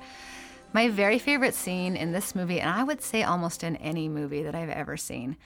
My 0.74 0.90
very 0.90 1.18
favorite 1.18 1.54
scene 1.54 1.96
in 1.96 2.12
this 2.12 2.34
movie, 2.34 2.60
and 2.60 2.68
I 2.68 2.84
would 2.84 3.00
say 3.00 3.22
almost 3.22 3.64
in 3.64 3.76
any 3.76 4.06
movie 4.06 4.42
that 4.42 4.54
I've 4.54 4.68
ever 4.68 4.98
seen, 4.98 5.38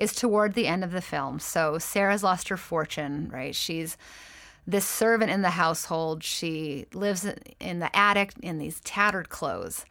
is 0.00 0.14
toward 0.14 0.54
the 0.54 0.66
end 0.66 0.82
of 0.82 0.90
the 0.90 1.02
film. 1.02 1.38
So 1.38 1.78
Sarah's 1.78 2.24
lost 2.24 2.48
her 2.48 2.56
fortune, 2.56 3.28
right? 3.32 3.54
She's 3.54 3.96
this 4.66 4.86
servant 4.86 5.30
in 5.30 5.42
the 5.42 5.50
household. 5.50 6.24
She 6.24 6.86
lives 6.94 7.26
in 7.60 7.78
the 7.78 7.94
attic 7.94 8.32
in 8.42 8.58
these 8.58 8.80
tattered 8.80 9.28
clothes. 9.28 9.84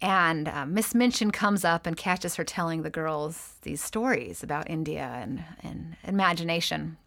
And 0.00 0.46
uh, 0.46 0.66
Miss 0.66 0.94
Minchin 0.94 1.32
comes 1.32 1.64
up 1.64 1.86
and 1.86 1.96
catches 1.96 2.36
her 2.36 2.44
telling 2.44 2.82
the 2.82 2.90
girls 2.90 3.54
these 3.62 3.82
stories 3.82 4.42
about 4.42 4.70
India 4.70 5.18
and, 5.20 5.42
and 5.62 5.96
imagination. 6.04 6.98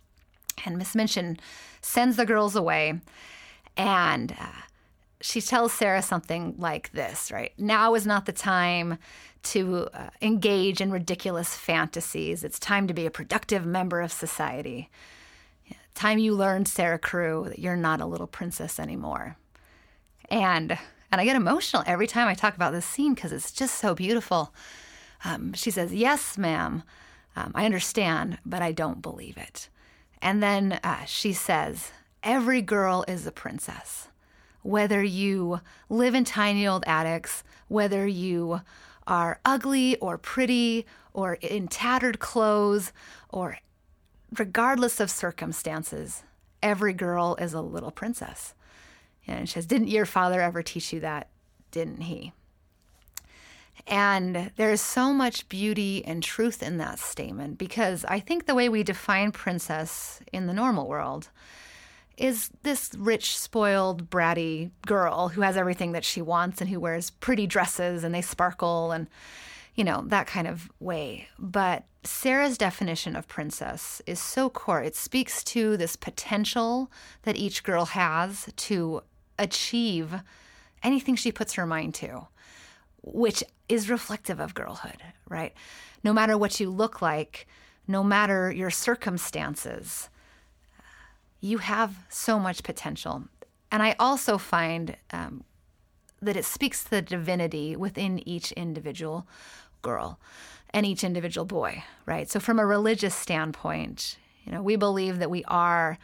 And 0.65 0.77
Miss 0.77 0.95
Minchin 0.95 1.39
sends 1.81 2.17
the 2.17 2.25
girls 2.25 2.55
away. 2.55 2.99
And 3.77 4.35
uh, 4.37 4.63
she 5.21 5.41
tells 5.41 5.73
Sarah 5.73 6.01
something 6.01 6.55
like 6.57 6.91
this, 6.91 7.31
right? 7.31 7.53
Now 7.57 7.93
is 7.93 8.05
not 8.05 8.25
the 8.25 8.33
time 8.33 8.97
to 9.43 9.87
uh, 9.93 10.09
engage 10.21 10.81
in 10.81 10.91
ridiculous 10.91 11.55
fantasies. 11.55 12.43
It's 12.43 12.59
time 12.59 12.87
to 12.87 12.93
be 12.93 13.05
a 13.05 13.11
productive 13.11 13.65
member 13.65 14.01
of 14.01 14.11
society. 14.11 14.89
Time 15.93 16.19
you 16.19 16.33
learned, 16.35 16.67
Sarah 16.67 16.99
Crewe, 16.99 17.45
that 17.49 17.59
you're 17.59 17.75
not 17.75 18.01
a 18.01 18.05
little 18.05 18.27
princess 18.27 18.79
anymore. 18.79 19.37
And 20.29 20.77
and 21.11 21.19
I 21.19 21.25
get 21.25 21.35
emotional 21.35 21.83
every 21.85 22.07
time 22.07 22.29
I 22.29 22.33
talk 22.33 22.55
about 22.55 22.71
this 22.71 22.85
scene 22.85 23.13
because 23.13 23.33
it's 23.33 23.51
just 23.51 23.75
so 23.75 23.93
beautiful. 23.93 24.53
Um, 25.25 25.53
she 25.53 25.69
says, 25.69 25.93
"Yes, 25.93 26.37
ma'am, 26.37 26.83
um, 27.35 27.51
I 27.53 27.65
understand, 27.65 28.37
but 28.45 28.61
I 28.61 28.71
don't 28.71 29.01
believe 29.01 29.37
it." 29.37 29.67
And 30.21 30.41
then 30.41 30.79
uh, 30.83 31.03
she 31.05 31.33
says, 31.33 31.91
"Every 32.23 32.61
girl 32.61 33.03
is 33.07 33.27
a 33.27 33.31
princess." 33.31 34.07
whether 34.63 35.03
you 35.03 35.59
live 35.89 36.15
in 36.15 36.23
tiny 36.23 36.67
old 36.67 36.83
attics, 36.87 37.43
whether 37.67 38.05
you 38.05 38.61
are 39.11 39.41
ugly 39.43 39.97
or 39.97 40.17
pretty 40.17 40.85
or 41.13 41.33
in 41.33 41.67
tattered 41.67 42.17
clothes 42.19 42.93
or 43.27 43.57
regardless 44.37 45.01
of 45.01 45.11
circumstances, 45.11 46.23
every 46.63 46.93
girl 46.93 47.35
is 47.35 47.53
a 47.53 47.59
little 47.59 47.91
princess. 47.91 48.53
And 49.27 49.49
she 49.49 49.55
says, 49.55 49.65
Didn't 49.65 49.89
your 49.89 50.05
father 50.05 50.41
ever 50.41 50.63
teach 50.63 50.93
you 50.93 51.01
that? 51.01 51.27
Didn't 51.71 52.03
he? 52.03 52.31
And 53.85 54.51
there's 54.55 54.79
so 54.79 55.11
much 55.11 55.49
beauty 55.49 56.05
and 56.05 56.23
truth 56.23 56.63
in 56.63 56.77
that 56.77 56.97
statement 56.97 57.57
because 57.57 58.05
I 58.05 58.21
think 58.21 58.45
the 58.45 58.55
way 58.55 58.69
we 58.69 58.81
define 58.81 59.33
princess 59.33 60.21
in 60.31 60.47
the 60.47 60.53
normal 60.53 60.87
world 60.87 61.29
is 62.21 62.51
this 62.61 62.91
rich, 62.95 63.37
spoiled, 63.37 64.09
bratty 64.11 64.69
girl 64.85 65.29
who 65.29 65.41
has 65.41 65.57
everything 65.57 65.91
that 65.93 66.05
she 66.05 66.21
wants 66.21 66.61
and 66.61 66.69
who 66.69 66.79
wears 66.79 67.09
pretty 67.09 67.47
dresses 67.47 68.03
and 68.03 68.13
they 68.13 68.21
sparkle 68.21 68.91
and, 68.91 69.07
you 69.73 69.83
know, 69.83 70.03
that 70.07 70.27
kind 70.27 70.47
of 70.47 70.71
way. 70.79 71.27
But 71.39 71.83
Sarah's 72.03 72.59
definition 72.59 73.15
of 73.15 73.27
princess 73.27 74.03
is 74.05 74.19
so 74.19 74.51
core. 74.51 74.83
It 74.83 74.95
speaks 74.95 75.43
to 75.45 75.75
this 75.77 75.95
potential 75.95 76.91
that 77.23 77.37
each 77.37 77.63
girl 77.63 77.85
has 77.85 78.49
to 78.55 79.01
achieve 79.39 80.13
anything 80.83 81.15
she 81.15 81.31
puts 81.31 81.53
her 81.53 81.65
mind 81.65 81.95
to, 81.95 82.27
which 83.01 83.43
is 83.67 83.89
reflective 83.89 84.39
of 84.39 84.53
girlhood, 84.53 85.01
right? 85.27 85.53
No 86.03 86.13
matter 86.13 86.37
what 86.37 86.59
you 86.59 86.69
look 86.69 87.01
like, 87.01 87.47
no 87.87 88.03
matter 88.03 88.51
your 88.51 88.69
circumstances, 88.69 90.09
you 91.41 91.57
have 91.57 91.95
so 92.07 92.39
much 92.39 92.63
potential. 92.63 93.23
And 93.71 93.81
I 93.81 93.95
also 93.99 94.37
find 94.37 94.95
um, 95.11 95.43
that 96.21 96.37
it 96.37 96.45
speaks 96.45 96.83
to 96.83 96.89
the 96.91 97.01
divinity 97.01 97.75
within 97.75 98.25
each 98.27 98.51
individual 98.53 99.27
girl 99.81 100.19
and 100.69 100.85
each 100.85 101.03
individual 101.03 101.45
boy, 101.45 101.83
right? 102.05 102.29
So, 102.29 102.39
from 102.39 102.59
a 102.59 102.65
religious 102.65 103.15
standpoint, 103.15 104.17
you 104.45 104.51
know, 104.51 104.61
we 104.61 104.75
believe 104.75 105.19
that 105.19 105.29
we 105.29 105.43
are 105.45 105.97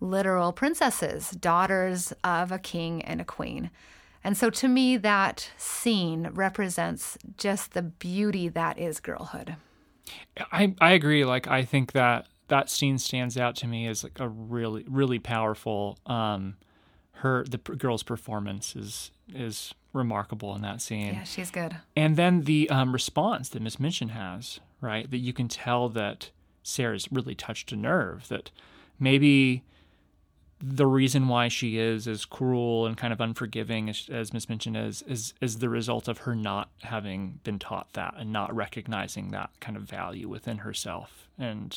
literal 0.00 0.52
princesses, 0.52 1.30
daughters 1.30 2.12
of 2.22 2.52
a 2.52 2.58
king 2.58 3.02
and 3.02 3.20
a 3.20 3.24
queen. 3.24 3.70
And 4.22 4.36
so, 4.36 4.48
to 4.50 4.68
me, 4.68 4.96
that 4.98 5.50
scene 5.58 6.30
represents 6.32 7.18
just 7.36 7.72
the 7.72 7.82
beauty 7.82 8.48
that 8.48 8.78
is 8.78 9.00
girlhood. 9.00 9.56
I, 10.52 10.74
I 10.80 10.92
agree. 10.92 11.24
Like, 11.24 11.48
I 11.48 11.64
think 11.64 11.92
that 11.92 12.26
that 12.48 12.70
scene 12.70 12.98
stands 12.98 13.36
out 13.38 13.56
to 13.56 13.66
me 13.66 13.86
as 13.86 14.04
like 14.04 14.20
a 14.20 14.28
really 14.28 14.84
really 14.88 15.18
powerful 15.18 15.98
um 16.06 16.56
her 17.12 17.44
the 17.44 17.58
girl's 17.58 18.02
performance 18.02 18.76
is 18.76 19.10
is 19.34 19.74
remarkable 19.92 20.54
in 20.56 20.62
that 20.62 20.82
scene. 20.82 21.14
Yeah 21.14 21.22
she's 21.22 21.50
good. 21.50 21.76
And 21.94 22.16
then 22.16 22.42
the 22.42 22.68
um, 22.70 22.92
response 22.92 23.48
that 23.50 23.62
miss 23.62 23.78
minchin 23.78 24.10
has 24.10 24.60
right 24.80 25.10
that 25.10 25.18
you 25.18 25.32
can 25.32 25.48
tell 25.48 25.88
that 25.90 26.30
sarah's 26.62 27.10
really 27.12 27.34
touched 27.34 27.72
a 27.72 27.76
nerve 27.76 28.28
that 28.28 28.50
maybe 28.98 29.62
the 30.66 30.86
reason 30.86 31.28
why 31.28 31.48
she 31.48 31.78
is 31.78 32.08
as 32.08 32.24
cruel 32.24 32.86
and 32.86 32.96
kind 32.96 33.12
of 33.12 33.20
unforgiving 33.20 33.90
as, 33.90 34.08
as 34.10 34.32
Miss 34.32 34.48
Minchin 34.48 34.76
is, 34.76 35.02
is 35.02 35.34
is 35.40 35.58
the 35.58 35.68
result 35.68 36.08
of 36.08 36.18
her 36.18 36.34
not 36.34 36.70
having 36.82 37.40
been 37.44 37.58
taught 37.58 37.92
that 37.92 38.14
and 38.16 38.32
not 38.32 38.54
recognizing 38.54 39.30
that 39.30 39.50
kind 39.60 39.76
of 39.76 39.82
value 39.82 40.28
within 40.28 40.58
herself. 40.58 41.28
And 41.38 41.76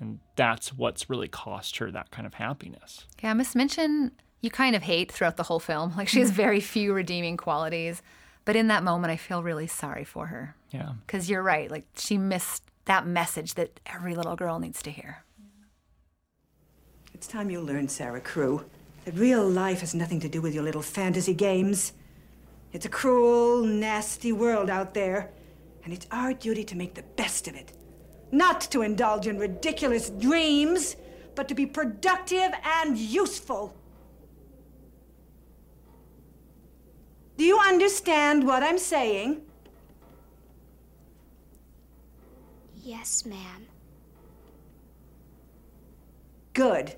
and 0.00 0.20
that's 0.36 0.72
what's 0.72 1.08
really 1.08 1.28
cost 1.28 1.78
her 1.78 1.90
that 1.90 2.10
kind 2.10 2.26
of 2.26 2.34
happiness. 2.34 3.06
Yeah, 3.22 3.32
Miss 3.34 3.54
Minchin, 3.54 4.12
you 4.40 4.50
kind 4.50 4.76
of 4.76 4.82
hate 4.82 5.10
throughout 5.10 5.36
the 5.36 5.42
whole 5.42 5.60
film. 5.60 5.94
Like 5.96 6.08
she 6.08 6.20
has 6.20 6.28
mm-hmm. 6.28 6.36
very 6.36 6.60
few 6.60 6.92
redeeming 6.92 7.36
qualities, 7.36 8.02
but 8.44 8.56
in 8.56 8.68
that 8.68 8.82
moment, 8.82 9.10
I 9.10 9.16
feel 9.16 9.42
really 9.42 9.66
sorry 9.66 10.04
for 10.04 10.26
her. 10.26 10.56
Yeah, 10.70 10.92
because 11.06 11.30
you're 11.30 11.42
right. 11.42 11.70
Like 11.70 11.86
she 11.96 12.18
missed 12.18 12.62
that 12.84 13.06
message 13.06 13.54
that 13.54 13.80
every 13.86 14.14
little 14.14 14.36
girl 14.36 14.58
needs 14.58 14.82
to 14.82 14.90
hear. 14.90 15.24
It's 17.14 17.26
time 17.26 17.50
you 17.50 17.60
learned, 17.60 17.90
Sarah 17.90 18.20
Crewe, 18.20 18.64
that 19.04 19.14
real 19.14 19.48
life 19.48 19.80
has 19.80 19.94
nothing 19.94 20.20
to 20.20 20.28
do 20.28 20.42
with 20.42 20.54
your 20.54 20.62
little 20.62 20.82
fantasy 20.82 21.34
games. 21.34 21.92
It's 22.72 22.84
a 22.84 22.90
cruel, 22.90 23.64
nasty 23.64 24.32
world 24.32 24.68
out 24.68 24.92
there, 24.92 25.30
and 25.82 25.94
it's 25.94 26.06
our 26.10 26.34
duty 26.34 26.62
to 26.64 26.76
make 26.76 26.94
the 26.94 27.02
best 27.02 27.48
of 27.48 27.54
it. 27.54 27.72
Not 28.30 28.60
to 28.72 28.82
indulge 28.82 29.26
in 29.26 29.38
ridiculous 29.38 30.10
dreams, 30.10 30.96
but 31.34 31.48
to 31.48 31.54
be 31.54 31.66
productive 31.66 32.52
and 32.64 32.98
useful. 32.98 33.74
Do 37.36 37.44
you 37.44 37.58
understand 37.58 38.46
what 38.46 38.62
I'm 38.62 38.78
saying? 38.78 39.42
Yes, 42.82 43.26
ma'am. 43.26 43.66
Good. 46.54 46.96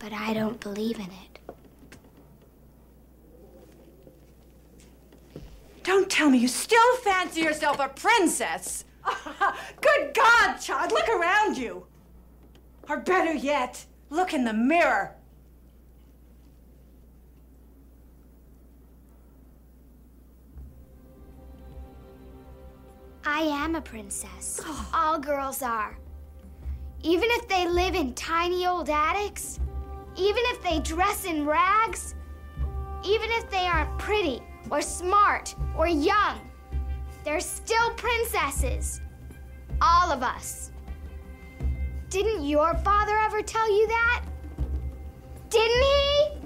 but 0.00 0.12
I 0.14 0.32
don't 0.32 0.58
believe 0.58 0.98
in 0.98 1.04
it. 1.04 1.29
Don't 5.90 6.08
tell 6.08 6.30
me 6.30 6.38
you 6.38 6.46
still 6.46 6.96
fancy 6.98 7.40
yourself 7.40 7.80
a 7.80 7.88
princess. 7.88 8.84
Good 9.80 10.14
God, 10.14 10.58
child, 10.58 10.92
look 10.92 11.08
around 11.08 11.58
you. 11.58 11.84
Or 12.88 12.98
better 12.98 13.34
yet, 13.34 13.84
look 14.08 14.32
in 14.32 14.44
the 14.44 14.52
mirror. 14.52 15.16
I 23.24 23.40
am 23.40 23.74
a 23.74 23.80
princess. 23.80 24.60
All 24.94 25.18
girls 25.18 25.60
are. 25.60 25.98
Even 27.02 27.28
if 27.32 27.48
they 27.48 27.66
live 27.66 27.96
in 27.96 28.14
tiny 28.14 28.64
old 28.64 28.88
attics, 28.88 29.58
even 30.16 30.42
if 30.46 30.62
they 30.62 30.78
dress 30.78 31.24
in 31.24 31.44
rags, 31.44 32.14
even 33.04 33.28
if 33.32 33.50
they 33.50 33.66
aren't 33.66 33.98
pretty 33.98 34.40
or 34.70 34.82
smart 34.82 35.54
or 35.76 35.86
young, 35.86 36.40
they're 37.24 37.40
still 37.40 37.90
princesses. 37.94 39.00
All 39.80 40.12
of 40.12 40.22
us. 40.22 40.72
Didn't 42.08 42.44
your 42.44 42.74
father 42.74 43.16
ever 43.16 43.40
tell 43.40 43.70
you 43.72 43.86
that? 43.86 44.24
Didn't 45.48 45.82
he? 45.82 46.40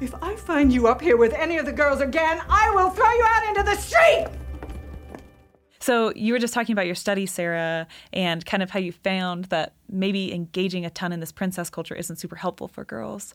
If 0.00 0.14
I 0.20 0.34
find 0.34 0.72
you 0.72 0.88
up 0.88 1.00
here 1.00 1.16
with 1.16 1.32
any 1.32 1.58
of 1.58 1.66
the 1.66 1.72
girls 1.72 2.00
again, 2.00 2.42
I 2.48 2.70
will 2.74 2.90
throw 2.90 3.10
you 3.12 3.24
out 3.24 3.48
into 3.48 3.62
the 3.62 3.76
street! 3.76 4.26
So 5.78 6.12
you 6.14 6.32
were 6.32 6.38
just 6.38 6.54
talking 6.54 6.72
about 6.72 6.86
your 6.86 6.94
study, 6.94 7.26
Sarah, 7.26 7.88
and 8.12 8.44
kind 8.46 8.62
of 8.62 8.70
how 8.70 8.78
you 8.78 8.92
found 8.92 9.46
that 9.46 9.74
maybe 9.92 10.32
engaging 10.32 10.84
a 10.84 10.90
ton 10.90 11.12
in 11.12 11.20
this 11.20 11.32
princess 11.32 11.70
culture 11.70 11.94
isn't 11.94 12.16
super 12.16 12.36
helpful 12.36 12.66
for 12.66 12.84
girls. 12.84 13.34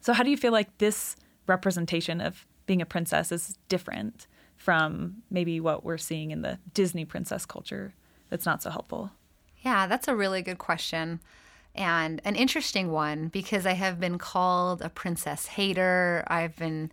So 0.00 0.12
how 0.12 0.22
do 0.22 0.30
you 0.30 0.36
feel 0.36 0.52
like 0.52 0.78
this 0.78 1.16
representation 1.46 2.20
of 2.20 2.46
being 2.66 2.82
a 2.82 2.86
princess 2.86 3.32
is 3.32 3.58
different 3.68 4.26
from 4.56 5.22
maybe 5.30 5.60
what 5.60 5.84
we're 5.84 5.98
seeing 5.98 6.30
in 6.30 6.42
the 6.42 6.58
Disney 6.72 7.04
princess 7.04 7.46
culture 7.46 7.94
that's 8.30 8.46
not 8.46 8.62
so 8.62 8.70
helpful? 8.70 9.10
Yeah, 9.62 9.86
that's 9.86 10.08
a 10.08 10.14
really 10.14 10.42
good 10.42 10.58
question 10.58 11.20
and 11.74 12.20
an 12.24 12.36
interesting 12.36 12.92
one 12.92 13.28
because 13.28 13.66
I 13.66 13.72
have 13.72 13.98
been 13.98 14.18
called 14.18 14.80
a 14.82 14.88
princess 14.88 15.46
hater. 15.46 16.24
I've 16.28 16.54
been 16.56 16.92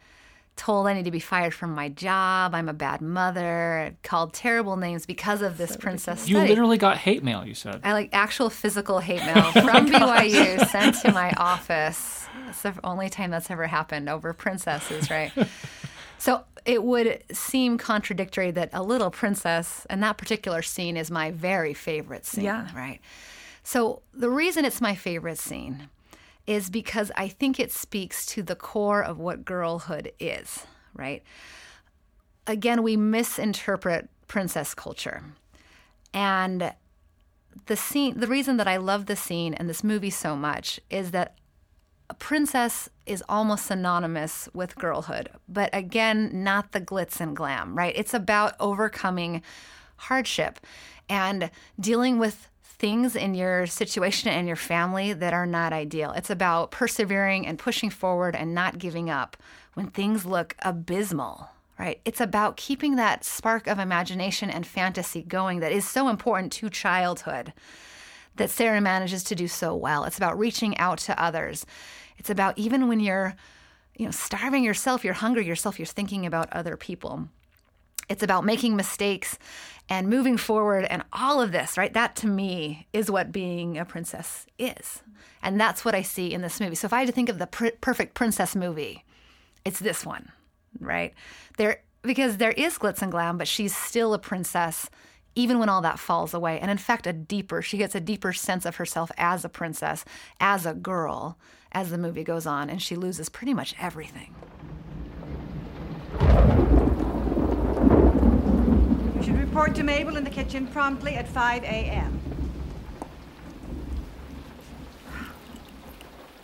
told 0.55 0.87
I 0.87 0.93
need 0.93 1.05
to 1.05 1.11
be 1.11 1.19
fired 1.19 1.53
from 1.53 1.73
my 1.73 1.89
job. 1.89 2.53
I'm 2.53 2.69
a 2.69 2.73
bad 2.73 3.01
mother. 3.01 3.95
Called 4.03 4.33
terrible 4.33 4.77
names 4.77 5.05
because 5.05 5.41
of 5.41 5.57
this 5.57 5.71
so 5.71 5.77
princess. 5.77 6.29
You 6.29 6.35
study. 6.35 6.49
literally 6.49 6.77
got 6.77 6.97
hate 6.97 7.23
mail. 7.23 7.45
You 7.45 7.53
said 7.53 7.81
I 7.83 7.93
like 7.93 8.09
actual 8.13 8.49
physical 8.49 8.99
hate 8.99 9.21
mail 9.25 9.43
oh 9.43 9.51
from 9.51 9.87
BYU 9.87 10.65
sent 10.67 10.95
to 11.01 11.11
my 11.11 11.31
office. 11.37 12.27
It's 12.49 12.61
the 12.61 12.73
only 12.83 13.09
time 13.09 13.31
that's 13.31 13.49
ever 13.49 13.67
happened 13.67 14.09
over 14.09 14.33
princesses, 14.33 15.09
right? 15.09 15.31
So 16.17 16.43
it 16.65 16.83
would 16.83 17.23
seem 17.31 17.79
contradictory 17.79 18.51
that 18.51 18.69
a 18.73 18.83
little 18.83 19.09
princess, 19.09 19.87
and 19.89 20.03
that 20.03 20.19
particular 20.19 20.61
scene 20.61 20.95
is 20.95 21.09
my 21.09 21.31
very 21.31 21.73
favorite 21.73 22.27
scene, 22.27 22.43
yeah. 22.43 22.67
right? 22.75 23.01
So 23.63 24.03
the 24.13 24.29
reason 24.29 24.63
it's 24.63 24.79
my 24.79 24.93
favorite 24.93 25.39
scene 25.39 25.89
is 26.51 26.69
because 26.69 27.11
I 27.15 27.29
think 27.29 27.59
it 27.59 27.71
speaks 27.71 28.25
to 28.27 28.43
the 28.43 28.57
core 28.57 29.01
of 29.01 29.17
what 29.17 29.45
girlhood 29.45 30.11
is, 30.19 30.65
right? 30.93 31.23
Again, 32.45 32.83
we 32.83 32.97
misinterpret 32.97 34.09
princess 34.27 34.73
culture. 34.73 35.23
And 36.13 36.73
the 37.67 37.77
scene 37.77 38.19
the 38.19 38.27
reason 38.27 38.57
that 38.57 38.67
I 38.67 38.77
love 38.77 39.05
the 39.05 39.15
scene 39.15 39.53
and 39.53 39.69
this 39.69 39.83
movie 39.83 40.09
so 40.09 40.35
much 40.35 40.79
is 40.89 41.11
that 41.11 41.37
a 42.09 42.13
princess 42.13 42.89
is 43.05 43.23
almost 43.29 43.67
synonymous 43.67 44.49
with 44.53 44.75
girlhood, 44.75 45.29
but 45.47 45.69
again, 45.71 46.43
not 46.43 46.73
the 46.73 46.81
glitz 46.81 47.21
and 47.21 47.33
glam, 47.33 47.77
right? 47.77 47.93
It's 47.95 48.13
about 48.13 48.55
overcoming 48.59 49.41
hardship 49.95 50.59
and 51.07 51.49
dealing 51.79 52.19
with 52.19 52.49
things 52.81 53.15
in 53.15 53.35
your 53.35 53.67
situation 53.67 54.31
and 54.31 54.47
your 54.47 54.55
family 54.55 55.13
that 55.13 55.35
are 55.35 55.45
not 55.45 55.71
ideal. 55.71 56.13
It's 56.13 56.31
about 56.31 56.71
persevering 56.71 57.45
and 57.45 57.59
pushing 57.59 57.91
forward 57.91 58.35
and 58.35 58.55
not 58.55 58.79
giving 58.79 59.07
up 59.07 59.37
when 59.75 59.85
things 59.85 60.25
look 60.25 60.55
abysmal, 60.63 61.47
right? 61.77 62.01
It's 62.05 62.19
about 62.19 62.57
keeping 62.57 62.95
that 62.95 63.23
spark 63.23 63.67
of 63.67 63.77
imagination 63.77 64.49
and 64.49 64.65
fantasy 64.65 65.21
going 65.21 65.59
that 65.59 65.71
is 65.71 65.87
so 65.87 66.09
important 66.09 66.51
to 66.53 66.71
childhood 66.71 67.53
that 68.37 68.49
Sarah 68.49 68.81
manages 68.81 69.23
to 69.25 69.35
do 69.35 69.47
so 69.47 69.75
well. 69.75 70.03
It's 70.05 70.17
about 70.17 70.39
reaching 70.39 70.75
out 70.79 70.97
to 70.99 71.23
others. 71.23 71.67
It's 72.17 72.31
about 72.31 72.57
even 72.57 72.87
when 72.87 72.99
you're, 72.99 73.35
you 73.95 74.05
know, 74.05 74.11
starving 74.11 74.63
yourself, 74.63 75.05
you're 75.05 75.13
hungry 75.13 75.45
yourself, 75.45 75.77
you're 75.77 75.85
thinking 75.85 76.25
about 76.25 76.51
other 76.51 76.77
people. 76.77 77.27
It's 78.09 78.23
about 78.23 78.43
making 78.43 78.75
mistakes 78.75 79.37
and 79.91 80.07
moving 80.07 80.37
forward 80.37 80.85
and 80.85 81.03
all 81.11 81.41
of 81.41 81.51
this, 81.51 81.77
right? 81.77 81.91
That 81.91 82.15
to 82.17 82.27
me 82.27 82.87
is 82.93 83.11
what 83.11 83.33
being 83.33 83.77
a 83.77 83.83
princess 83.83 84.47
is. 84.57 85.03
And 85.43 85.59
that's 85.59 85.83
what 85.83 85.93
I 85.93 86.01
see 86.01 86.33
in 86.33 86.41
this 86.41 86.61
movie. 86.61 86.75
So 86.75 86.85
if 86.85 86.93
I 86.93 86.99
had 86.99 87.07
to 87.07 87.13
think 87.13 87.27
of 87.27 87.39
the 87.39 87.47
pr- 87.47 87.75
perfect 87.81 88.13
princess 88.13 88.55
movie, 88.55 89.03
it's 89.65 89.79
this 89.79 90.05
one, 90.05 90.31
right? 90.79 91.13
There 91.57 91.81
because 92.03 92.37
there 92.37 92.53
is 92.53 92.77
glitz 92.77 93.01
and 93.01 93.11
glam, 93.11 93.37
but 93.37 93.49
she's 93.49 93.75
still 93.75 94.13
a 94.13 94.19
princess 94.19 94.89
even 95.35 95.59
when 95.59 95.67
all 95.67 95.81
that 95.81 95.99
falls 95.99 96.33
away. 96.33 96.57
And 96.59 96.71
in 96.71 96.77
fact, 96.77 97.05
a 97.05 97.11
deeper, 97.11 97.61
she 97.61 97.77
gets 97.77 97.93
a 97.93 97.99
deeper 97.99 98.31
sense 98.31 98.65
of 98.65 98.77
herself 98.77 99.11
as 99.17 99.43
a 99.43 99.49
princess, 99.49 100.05
as 100.39 100.65
a 100.65 100.73
girl, 100.73 101.37
as 101.73 101.89
the 101.89 101.97
movie 101.97 102.23
goes 102.23 102.45
on, 102.45 102.69
and 102.69 102.81
she 102.81 102.95
loses 102.95 103.27
pretty 103.27 103.53
much 103.53 103.75
everything. 103.77 104.33
You 109.21 109.27
should 109.27 109.40
report 109.51 109.75
to 109.75 109.83
Mabel 109.83 110.15
in 110.15 110.23
the 110.23 110.29
kitchen 110.29 110.65
promptly 110.65 111.15
at 111.15 111.27
5 111.27 111.63
a.m. 111.65 112.21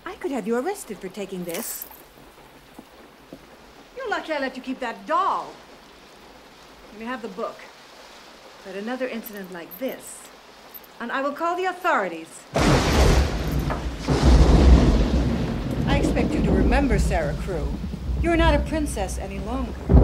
I 0.05 0.15
could 0.15 0.31
have 0.31 0.45
you 0.45 0.57
arrested 0.57 0.97
for 0.97 1.07
taking 1.07 1.45
this. 1.45 1.87
You're 3.95 4.09
lucky 4.09 4.33
I 4.33 4.39
let 4.39 4.57
you 4.57 4.61
keep 4.61 4.81
that 4.81 5.07
doll. 5.07 5.53
You 6.91 6.99
may 6.99 7.05
have 7.05 7.21
the 7.21 7.29
book. 7.29 7.55
But 8.65 8.75
another 8.75 9.07
incident 9.07 9.53
like 9.53 9.69
this, 9.79 10.23
and 10.99 11.09
I 11.09 11.21
will 11.21 11.31
call 11.31 11.55
the 11.55 11.63
authorities. 11.63 12.41
I 15.87 15.99
expect 15.99 16.33
you 16.33 16.43
to 16.43 16.51
remember, 16.51 16.99
Sarah 16.99 17.35
Crewe. 17.35 17.71
You're 18.21 18.35
not 18.35 18.53
a 18.53 18.59
princess 18.59 19.17
any 19.17 19.39
longer. 19.39 19.96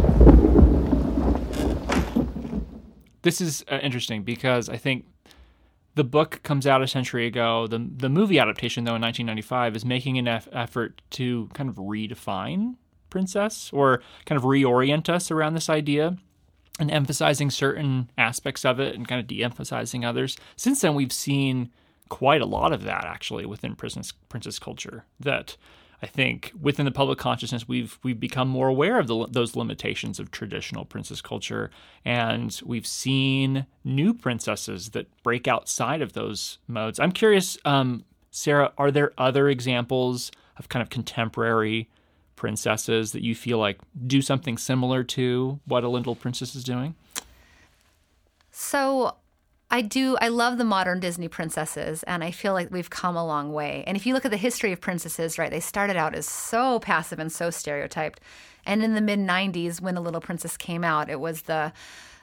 This 3.23 3.41
is 3.41 3.65
uh, 3.71 3.79
interesting 3.81 4.23
because 4.23 4.69
I 4.69 4.77
think 4.77 5.05
the 5.95 6.03
book 6.03 6.41
comes 6.43 6.65
out 6.67 6.81
a 6.81 6.87
century 6.87 7.25
ago. 7.25 7.67
The 7.67 7.79
the 7.79 8.09
movie 8.09 8.39
adaptation, 8.39 8.83
though, 8.83 8.95
in 8.95 9.01
1995, 9.01 9.75
is 9.75 9.85
making 9.85 10.17
an 10.17 10.27
eff- 10.27 10.47
effort 10.51 11.01
to 11.11 11.49
kind 11.53 11.69
of 11.69 11.75
redefine 11.75 12.75
princess 13.09 13.69
or 13.73 14.01
kind 14.25 14.37
of 14.37 14.43
reorient 14.43 15.09
us 15.09 15.29
around 15.29 15.53
this 15.53 15.69
idea 15.69 16.17
and 16.79 16.89
emphasizing 16.89 17.51
certain 17.51 18.09
aspects 18.17 18.65
of 18.65 18.79
it 18.79 18.95
and 18.95 19.07
kind 19.07 19.21
of 19.21 19.27
de-emphasizing 19.27 20.03
others. 20.03 20.35
Since 20.55 20.81
then, 20.81 20.95
we've 20.95 21.13
seen 21.13 21.69
quite 22.09 22.41
a 22.41 22.45
lot 22.47 22.73
of 22.73 22.83
that 22.83 23.05
actually 23.05 23.45
within 23.45 23.75
princess 23.75 24.11
princess 24.29 24.59
culture. 24.59 25.05
That 25.19 25.55
I 26.03 26.05
think 26.05 26.51
within 26.59 26.83
the 26.83 26.91
public 26.91 27.17
consciousness, 27.17 27.65
we've 27.65 27.97
we've 28.03 28.19
become 28.19 28.49
more 28.49 28.67
aware 28.67 28.99
of 28.99 29.07
the, 29.07 29.25
those 29.27 29.55
limitations 29.55 30.19
of 30.19 30.31
traditional 30.31 30.83
princess 30.83 31.21
culture, 31.21 31.71
and 32.03 32.59
we've 32.65 32.85
seen 32.85 33.67
new 33.85 34.13
princesses 34.13 34.89
that 34.89 35.07
break 35.23 35.47
outside 35.47 36.01
of 36.01 36.11
those 36.11 36.57
modes. 36.67 36.99
I'm 36.99 37.13
curious, 37.13 37.57
um, 37.63 38.03
Sarah, 38.31 38.73
are 38.77 38.91
there 38.91 39.13
other 39.17 39.47
examples 39.47 40.29
of 40.57 40.67
kind 40.67 40.83
of 40.83 40.89
contemporary 40.89 41.89
princesses 42.35 43.13
that 43.13 43.23
you 43.23 43.33
feel 43.33 43.57
like 43.57 43.79
do 44.05 44.21
something 44.21 44.57
similar 44.57 45.05
to 45.05 45.61
what 45.63 45.85
a 45.85 45.87
Little 45.87 46.15
Princess 46.15 46.53
is 46.53 46.65
doing? 46.65 46.95
So 48.51 49.15
I 49.73 49.81
do. 49.81 50.15
I 50.21 50.27
love 50.27 50.59
the 50.59 50.63
modern 50.63 50.99
Disney 50.99 51.27
princesses, 51.27 52.03
and 52.03 52.23
I 52.23 52.29
feel 52.29 52.53
like 52.53 52.69
we've 52.69 52.91
come 52.91 53.17
a 53.17 53.25
long 53.25 53.51
way. 53.51 53.83
And 53.87 53.97
if 53.97 54.05
you 54.05 54.13
look 54.13 54.23
at 54.23 54.29
the 54.29 54.37
history 54.37 54.71
of 54.71 54.79
princesses, 54.79 55.39
right, 55.39 55.49
they 55.49 55.59
started 55.59 55.97
out 55.97 56.13
as 56.13 56.27
so 56.27 56.77
passive 56.77 57.17
and 57.17 57.31
so 57.31 57.49
stereotyped. 57.49 58.21
And 58.67 58.83
in 58.83 58.93
the 58.93 59.01
mid 59.01 59.17
90s, 59.17 59.81
when 59.81 59.95
The 59.95 60.01
Little 60.01 60.21
Princess 60.21 60.57
came 60.57 60.83
out, 60.83 61.09
it 61.09 61.19
was 61.19 61.41
the 61.41 61.73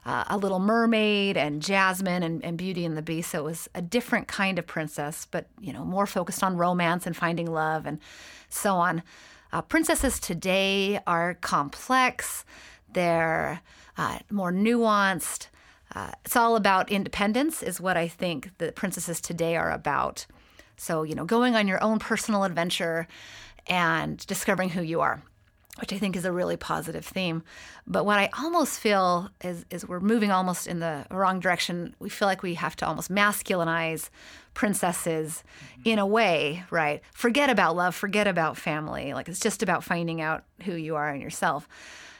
uh, 0.07 0.25
A 0.29 0.37
Little 0.37 0.61
Mermaid 0.61 1.37
and 1.37 1.61
Jasmine 1.61 2.23
and, 2.23 2.45
and 2.45 2.57
Beauty 2.57 2.85
and 2.85 2.97
the 2.97 3.03
Beast. 3.03 3.33
So 3.33 3.41
it 3.41 3.45
was 3.47 3.69
a 3.75 3.83
different 3.83 4.29
kind 4.29 4.57
of 4.57 4.65
princess, 4.69 5.27
but, 5.29 5.49
you 5.61 5.73
know, 5.73 5.85
more 5.85 6.07
focused 6.07 6.45
on 6.45 6.57
romance 6.57 7.05
and 7.05 7.17
finding 7.17 7.51
love 7.51 7.85
and 7.85 7.99
so 8.49 8.77
on. 8.77 9.03
Uh, 9.53 9.61
princesses 9.61 10.21
today 10.21 11.01
are 11.05 11.35
complex, 11.35 12.45
they're 12.93 13.61
uh, 13.99 14.21
more 14.31 14.53
nuanced 14.53 15.49
Uh, 15.95 16.13
it's 16.25 16.37
all 16.37 16.57
about 16.57 16.91
independence, 16.91 17.63
is 17.63 17.81
what 17.81 17.97
I 17.97 18.09
think 18.09 18.51
the 18.59 18.73
princesses 18.73 19.21
today 19.21 19.57
are 19.57 19.73
about. 19.73 20.27
So, 20.77 21.03
you 21.03 21.15
know, 21.15 21.25
going 21.25 21.57
on 21.57 21.69
your 21.69 21.83
own 21.83 21.99
personal 21.99 22.45
adventure 22.45 23.07
and 23.67 24.25
discovering 24.27 24.71
who 24.71 24.83
you 24.83 25.01
are, 25.01 25.23
which 25.79 25.93
I 25.93 25.99
think 25.99 26.17
is 26.17 26.25
a 26.25 26.33
really 26.33 26.57
positive 26.57 27.05
theme. 27.05 27.43
But 27.87 28.07
what 28.07 28.19
I 28.19 28.31
almost 28.39 28.79
feel 28.81 29.31
is, 29.43 29.67
is 29.71 29.87
we're 29.87 30.01
moving 30.01 30.31
almost 30.31 30.67
in 30.67 30.79
the 30.79 31.07
wrong 31.11 31.41
direction. 31.41 31.95
We 31.99 32.09
feel 32.09 32.27
like 32.27 32.43
we 32.43 32.55
have 32.55 32.77
to 32.77 32.87
almost 32.87 33.11
masculinize 33.11 34.11
princesses 34.55 35.45
in 35.85 35.99
a 35.99 36.07
way, 36.07 36.65
right? 36.71 37.03
Forget 37.13 37.51
about 37.51 37.77
love, 37.77 37.95
forget 37.95 38.27
about 38.27 38.57
family. 38.57 39.13
Like 39.13 39.29
it's 39.29 39.41
just 39.41 39.63
about 39.63 39.85
finding 39.85 40.21
out 40.21 40.45
who 40.63 40.75
you 40.75 40.97
are 40.97 41.11
and 41.11 41.21
yourself. 41.21 41.69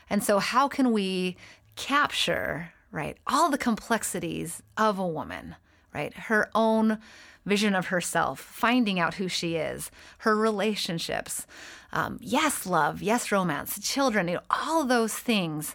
And 0.09 0.25
so, 0.25 0.39
how 0.41 0.67
can 0.69 0.93
we 0.93 1.37
capture, 1.77 2.73
right, 2.91 3.17
all 3.27 3.51
the 3.51 3.59
complexities 3.59 4.63
of 4.77 4.99
a 4.99 5.07
woman, 5.07 5.57
right? 5.95 6.13
Her 6.15 6.51
own 6.55 6.99
vision 7.47 7.75
of 7.75 7.87
herself, 7.87 8.41
finding 8.41 9.01
out 9.01 9.15
who 9.15 9.29
she 9.29 9.57
is, 9.57 9.91
her 10.19 10.37
relationships, 10.37 11.47
um, 11.93 12.19
yes, 12.21 12.67
love, 12.67 13.03
yes, 13.03 13.33
romance, 13.33 13.79
children, 13.81 14.29
you 14.29 14.35
know, 14.35 14.41
all 14.51 14.85
those 14.85 15.15
things 15.15 15.75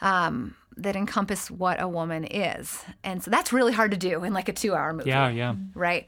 um, 0.00 0.54
that 0.76 0.96
encompass 0.96 1.50
what 1.50 1.80
a 1.80 1.88
woman 1.88 2.24
is. 2.24 2.84
And 3.02 3.22
so 3.22 3.30
that's 3.30 3.52
really 3.52 3.72
hard 3.72 3.90
to 3.92 3.96
do 3.96 4.24
in 4.24 4.32
like 4.32 4.48
a 4.48 4.52
two 4.52 4.74
hour 4.74 4.92
movie. 4.92 5.10
Yeah, 5.10 5.28
yeah. 5.28 5.54
Right. 5.74 6.06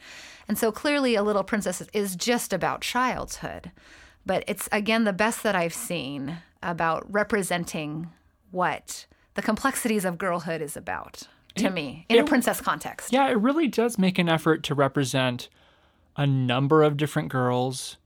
And 0.49 0.59
so 0.59 0.71
clearly, 0.71 1.15
A 1.15 1.23
Little 1.23 1.45
Princess 1.45 1.83
is 1.93 2.15
just 2.15 2.53
about 2.53 2.81
childhood. 2.81 3.73
But 4.25 4.45
it's, 4.47 4.69
again, 4.73 5.05
the 5.05 5.13
best 5.13 5.43
that 5.43 5.55
I've 5.55 5.75
seen 5.75 6.39
about 6.63 7.11
representing 7.13 8.11
what 8.51 9.07
the 9.37 9.43
complexities 9.43 10.05
of 10.05 10.19
girlhood 10.19 10.61
is 10.61 10.77
about 10.77 11.23
to 11.57 11.71
me 11.71 12.05
in 12.09 12.19
a 12.19 12.25
princess 12.25 12.61
context. 12.61 13.13
Yeah, 13.13 13.29
it 13.29 13.39
really 13.39 13.69
does 13.69 13.99
make 13.99 14.19
an 14.19 14.29
effort 14.29 14.63
to 14.65 14.75
represent 14.75 15.49
a 16.17 16.27
number 16.27 16.83
of 16.83 16.97
different 16.97 17.29
girls 17.29 17.97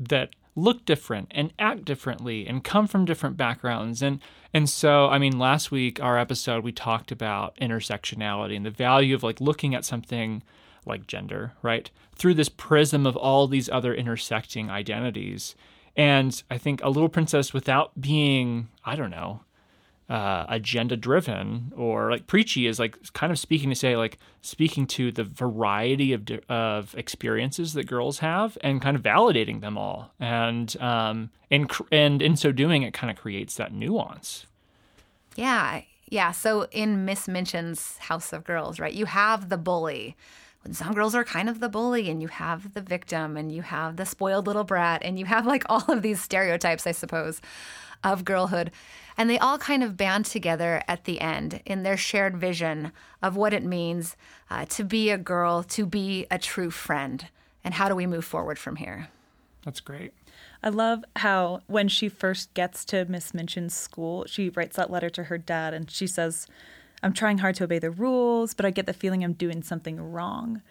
that 0.00 0.30
look 0.56 0.84
different 0.84 1.28
and 1.30 1.52
act 1.58 1.84
differently 1.84 2.46
and 2.46 2.64
come 2.64 2.88
from 2.88 3.04
different 3.04 3.36
backgrounds 3.36 4.02
and 4.02 4.18
and 4.52 4.68
so 4.68 5.06
I 5.06 5.18
mean 5.18 5.38
last 5.38 5.70
week 5.70 6.02
our 6.02 6.18
episode 6.18 6.64
we 6.64 6.72
talked 6.72 7.12
about 7.12 7.56
intersectionality 7.58 8.56
and 8.56 8.66
the 8.66 8.70
value 8.70 9.14
of 9.14 9.22
like 9.22 9.40
looking 9.40 9.72
at 9.74 9.84
something 9.84 10.42
like 10.88 11.06
gender, 11.06 11.52
right? 11.62 11.90
Through 12.16 12.34
this 12.34 12.48
prism 12.48 13.06
of 13.06 13.16
all 13.16 13.46
these 13.46 13.68
other 13.68 13.94
intersecting 13.94 14.70
identities. 14.70 15.54
And 15.96 16.42
I 16.50 16.58
think 16.58 16.82
a 16.82 16.88
little 16.88 17.08
princess 17.08 17.52
without 17.52 18.00
being, 18.00 18.68
I 18.84 18.96
don't 18.96 19.10
know, 19.10 19.42
uh, 20.08 20.46
agenda 20.48 20.96
driven 20.96 21.72
or 21.76 22.10
like 22.10 22.26
preachy 22.26 22.66
is 22.66 22.78
like 22.78 22.96
kind 23.12 23.30
of 23.30 23.38
speaking 23.38 23.68
to 23.68 23.76
say 23.76 23.96
like 23.96 24.18
speaking 24.40 24.86
to 24.86 25.12
the 25.12 25.24
variety 25.24 26.12
of 26.12 26.26
of 26.48 26.94
experiences 26.94 27.74
that 27.74 27.86
girls 27.86 28.20
have 28.20 28.56
and 28.62 28.80
kind 28.80 28.96
of 28.96 29.02
validating 29.02 29.60
them 29.60 29.76
all. 29.76 30.12
And 30.18 30.74
um 30.80 31.30
and 31.50 31.70
and 31.92 32.22
in 32.22 32.36
so 32.36 32.52
doing 32.52 32.82
it 32.82 32.94
kind 32.94 33.10
of 33.10 33.16
creates 33.16 33.56
that 33.56 33.72
nuance. 33.72 34.46
Yeah 35.36 35.82
yeah. 36.10 36.32
So 36.32 36.66
in 36.70 37.04
miss 37.04 37.26
minchin's 37.26 37.98
house 37.98 38.32
of 38.32 38.44
girls 38.44 38.80
right 38.80 38.94
you 38.94 39.04
have 39.04 39.50
the 39.50 39.58
bully 39.58 40.16
some 40.70 40.92
girls 40.92 41.14
are 41.14 41.24
kind 41.24 41.48
of 41.48 41.60
the 41.60 41.68
bully 41.68 42.10
and 42.10 42.20
you 42.20 42.28
have 42.28 42.74
the 42.74 42.80
victim 42.80 43.36
and 43.36 43.50
you 43.50 43.62
have 43.62 43.96
the 43.96 44.04
spoiled 44.04 44.46
little 44.46 44.64
brat 44.64 45.02
and 45.04 45.18
you 45.18 45.24
have 45.24 45.46
like 45.46 45.64
all 45.68 45.84
of 45.88 46.02
these 46.02 46.20
stereotypes 46.20 46.86
i 46.86 46.92
suppose 46.92 47.40
of 48.04 48.24
girlhood 48.24 48.70
and 49.18 49.28
they 49.28 49.38
all 49.38 49.58
kind 49.58 49.82
of 49.82 49.96
band 49.96 50.24
together 50.24 50.80
at 50.86 51.04
the 51.04 51.20
end 51.20 51.60
in 51.66 51.82
their 51.82 51.96
shared 51.96 52.36
vision 52.36 52.92
of 53.20 53.36
what 53.36 53.52
it 53.52 53.64
means 53.64 54.16
uh, 54.48 54.64
to 54.66 54.84
be 54.84 55.10
a 55.10 55.18
girl, 55.18 55.64
to 55.64 55.84
be 55.84 56.24
a 56.30 56.38
true 56.38 56.70
friend, 56.70 57.26
and 57.64 57.74
how 57.74 57.88
do 57.88 57.96
we 57.96 58.06
move 58.06 58.24
forward 58.24 58.60
from 58.60 58.76
here. 58.76 59.08
That's 59.64 59.80
great. 59.80 60.12
I 60.62 60.68
love 60.68 61.04
how 61.16 61.62
when 61.66 61.88
she 61.88 62.08
first 62.08 62.54
gets 62.54 62.84
to 62.86 63.04
Miss 63.06 63.32
Minchin's 63.32 63.74
school, 63.74 64.24
she 64.26 64.50
writes 64.50 64.76
that 64.76 64.90
letter 64.90 65.10
to 65.10 65.24
her 65.24 65.36
dad 65.36 65.74
and 65.74 65.90
she 65.90 66.06
says, 66.06 66.46
I'm 67.02 67.12
trying 67.12 67.38
hard 67.38 67.54
to 67.56 67.64
obey 67.64 67.78
the 67.78 67.90
rules, 67.90 68.54
but 68.54 68.66
I 68.66 68.70
get 68.70 68.86
the 68.86 68.92
feeling 68.92 69.22
I'm 69.22 69.32
doing 69.32 69.62
something 69.62 70.00
wrong. 70.00 70.62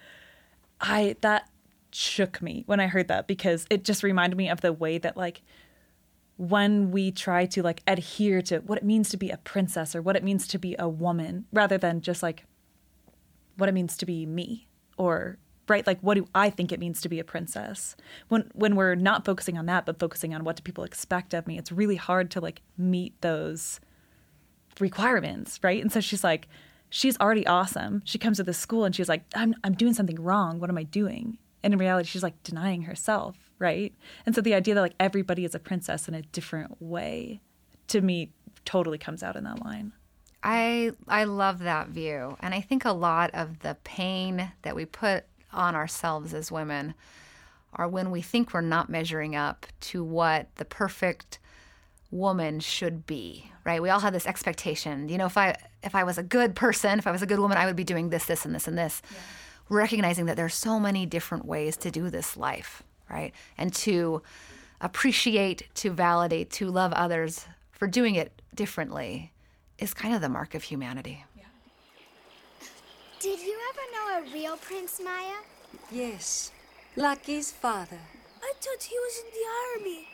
I 0.81 1.15
that 1.21 1.49
shook 1.91 2.41
me 2.41 2.63
when 2.65 2.79
I 2.79 2.87
heard 2.87 3.07
that 3.07 3.27
because 3.27 3.65
it 3.69 3.83
just 3.83 4.03
reminded 4.03 4.35
me 4.35 4.49
of 4.49 4.61
the 4.61 4.73
way 4.73 4.97
that 4.97 5.15
like 5.17 5.41
when 6.37 6.91
we 6.91 7.11
try 7.11 7.45
to 7.47 7.63
like 7.63 7.81
adhere 7.87 8.41
to 8.43 8.59
what 8.59 8.77
it 8.77 8.83
means 8.83 9.09
to 9.09 9.17
be 9.17 9.31
a 9.31 9.37
princess 9.37 9.95
or 9.95 10.01
what 10.01 10.15
it 10.15 10.23
means 10.23 10.47
to 10.47 10.59
be 10.59 10.75
a 10.77 10.87
woman 10.87 11.45
rather 11.51 11.77
than 11.77 12.01
just 12.01 12.21
like 12.21 12.45
what 13.57 13.67
it 13.67 13.71
means 13.71 13.97
to 13.97 14.05
be 14.05 14.25
me 14.25 14.67
or 14.97 15.39
right 15.67 15.87
like 15.87 15.99
what 16.01 16.13
do 16.13 16.27
i 16.35 16.49
think 16.49 16.71
it 16.71 16.79
means 16.79 17.01
to 17.01 17.09
be 17.09 17.19
a 17.19 17.23
princess 17.23 17.95
when 18.27 18.49
when 18.53 18.75
we're 18.75 18.93
not 18.93 19.25
focusing 19.25 19.57
on 19.57 19.65
that 19.65 19.85
but 19.85 19.99
focusing 19.99 20.33
on 20.35 20.43
what 20.43 20.55
do 20.55 20.61
people 20.61 20.83
expect 20.83 21.33
of 21.33 21.47
me 21.47 21.57
it's 21.57 21.71
really 21.71 21.95
hard 21.95 22.29
to 22.29 22.39
like 22.39 22.61
meet 22.77 23.19
those 23.21 23.79
requirements 24.79 25.59
right 25.63 25.81
and 25.81 25.91
so 25.91 25.99
she's 25.99 26.23
like 26.23 26.47
she's 26.89 27.17
already 27.19 27.45
awesome 27.47 28.01
she 28.05 28.17
comes 28.17 28.37
to 28.37 28.43
the 28.43 28.53
school 28.53 28.85
and 28.85 28.95
she's 28.95 29.09
like 29.09 29.23
i'm 29.35 29.53
i'm 29.63 29.73
doing 29.73 29.93
something 29.93 30.21
wrong 30.21 30.59
what 30.59 30.69
am 30.69 30.77
i 30.77 30.83
doing 30.83 31.37
and 31.63 31.73
in 31.73 31.79
reality 31.79 32.07
she's 32.07 32.23
like 32.23 32.41
denying 32.43 32.83
herself 32.83 33.47
right? 33.59 33.93
And 34.25 34.35
so 34.35 34.41
the 34.41 34.53
idea 34.53 34.75
that 34.75 34.81
like 34.81 34.95
everybody 34.99 35.45
is 35.45 35.55
a 35.55 35.59
princess 35.59 36.07
in 36.07 36.13
a 36.13 36.21
different 36.21 36.81
way 36.81 37.41
to 37.87 38.01
me 38.01 38.31
totally 38.65 38.97
comes 38.97 39.23
out 39.23 39.35
in 39.35 39.43
that 39.45 39.63
line. 39.63 39.93
I 40.43 40.91
I 41.07 41.23
love 41.23 41.59
that 41.59 41.89
view. 41.89 42.37
And 42.39 42.53
I 42.53 42.61
think 42.61 42.85
a 42.85 42.91
lot 42.91 43.31
of 43.33 43.59
the 43.59 43.77
pain 43.83 44.51
that 44.61 44.75
we 44.75 44.85
put 44.85 45.25
on 45.51 45.75
ourselves 45.75 46.33
as 46.33 46.51
women 46.51 46.93
are 47.73 47.87
when 47.87 48.11
we 48.11 48.21
think 48.21 48.53
we're 48.53 48.61
not 48.61 48.89
measuring 48.89 49.35
up 49.35 49.65
to 49.79 50.03
what 50.03 50.53
the 50.55 50.65
perfect 50.65 51.39
woman 52.11 52.59
should 52.59 53.05
be, 53.05 53.51
right? 53.67 53.81
We 53.81 53.91
all 53.91 53.99
have 53.99 54.13
this 54.13 54.25
expectation. 54.25 55.09
You 55.09 55.19
know, 55.19 55.27
if 55.27 55.37
I 55.37 55.55
if 55.83 55.93
I 55.93 56.03
was 56.03 56.17
a 56.17 56.23
good 56.23 56.55
person, 56.55 56.97
if 56.97 57.05
I 57.05 57.11
was 57.11 57.21
a 57.21 57.27
good 57.27 57.39
woman, 57.39 57.57
I 57.57 57.67
would 57.67 57.75
be 57.75 57.83
doing 57.83 58.09
this, 58.09 58.25
this, 58.25 58.45
and 58.45 58.55
this, 58.55 58.67
and 58.67 58.77
this. 58.77 59.03
Yeah. 59.11 59.17
Recognizing 59.69 60.25
that 60.25 60.37
there's 60.37 60.55
so 60.55 60.79
many 60.79 61.05
different 61.05 61.45
ways 61.45 61.77
to 61.77 61.91
do 61.91 62.09
this 62.09 62.35
life 62.35 62.83
right? 63.09 63.33
And 63.57 63.73
to 63.75 64.21
appreciate, 64.81 65.67
to 65.75 65.91
validate, 65.91 66.49
to 66.51 66.69
love 66.69 66.93
others 66.93 67.45
for 67.71 67.87
doing 67.87 68.15
it 68.15 68.41
differently 68.53 69.31
is 69.77 69.93
kind 69.93 70.13
of 70.13 70.21
the 70.21 70.29
mark 70.29 70.55
of 70.55 70.63
humanity. 70.63 71.23
Yeah. 71.35 71.43
Did 73.19 73.39
you 73.39 73.57
ever 73.69 73.81
know 73.93 74.29
a 74.29 74.33
real 74.33 74.57
Prince 74.57 74.99
Maya? 75.03 75.37
Yes. 75.91 76.51
Lucky's 76.95 77.51
father. 77.51 77.99
I 78.41 78.53
thought 78.59 78.83
he 78.83 78.95
was 78.97 79.23
in 79.23 79.31
the 79.33 79.89
army. 79.89 80.07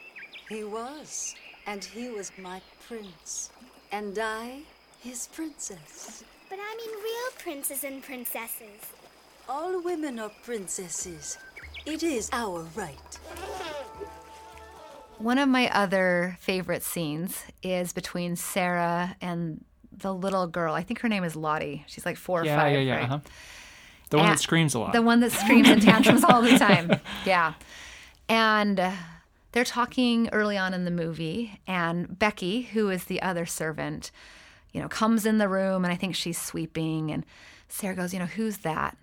He 0.50 0.64
was. 0.64 1.36
And 1.66 1.84
he 1.84 2.10
was 2.10 2.32
my 2.38 2.62
prince. 2.88 3.50
And 3.92 4.18
I, 4.20 4.62
his 5.02 5.28
princess. 5.28 6.24
But 6.50 6.60
I 6.60 6.76
mean 6.76 6.92
real 7.04 7.32
princes 7.40 7.84
and 7.84 8.04
princesses. 8.04 8.82
All 9.48 9.82
women 9.82 10.20
are 10.20 10.32
princesses. 10.44 11.38
It 11.86 12.04
is 12.04 12.30
our 12.32 12.66
right. 12.76 13.20
One 15.18 15.38
of 15.38 15.48
my 15.48 15.70
other 15.70 16.38
favorite 16.40 16.84
scenes 16.84 17.44
is 17.62 17.94
between 17.94 18.36
Sarah 18.36 19.16
and 19.22 19.64
the 19.92 20.14
little 20.14 20.48
girl. 20.48 20.74
I 20.74 20.84
think 20.84 21.00
her 21.00 21.10
name 21.10 21.24
is 21.24 21.36
Lottie. 21.36 21.86
She's 21.88 22.06
like 22.06 22.18
four 22.18 22.44
yeah, 22.44 22.56
or 22.56 22.58
five. 22.58 22.74
Yeah, 22.74 22.80
yeah, 22.80 22.96
right? 22.96 23.04
uh-huh. 23.04 23.20
The 24.10 24.18
one 24.18 24.26
and 24.28 24.38
that 24.38 24.42
screams 24.42 24.74
a 24.74 24.80
lot. 24.80 24.94
The 24.94 25.02
one 25.02 25.20
that 25.22 25.32
screams 25.32 25.70
and 25.70 25.82
tantrums 25.82 26.24
all 26.24 26.42
the 26.42 26.58
time. 26.58 27.00
Yeah. 27.26 27.54
And 28.30 28.80
uh, 28.80 28.92
they're 29.54 29.64
talking 29.64 30.30
early 30.32 30.58
on 30.58 30.74
in 30.74 30.84
the 30.84 30.92
movie, 30.92 31.60
and 31.68 32.20
Becky, 32.20 32.64
who 32.64 32.90
is 32.90 33.06
the 33.06 33.22
other 33.22 33.46
servant, 33.46 34.12
you 34.72 34.82
know, 34.82 34.90
comes 34.90 35.26
in 35.26 35.38
the 35.38 35.48
room, 35.48 35.86
and 35.86 35.94
I 35.94 35.96
think 35.96 36.16
she's 36.16 36.42
sweeping, 36.42 37.12
and 37.12 37.24
Sarah 37.70 37.96
goes, 37.96 38.14
you 38.14 38.20
know, 38.20 38.26
who's 38.26 38.58
that? 38.60 38.98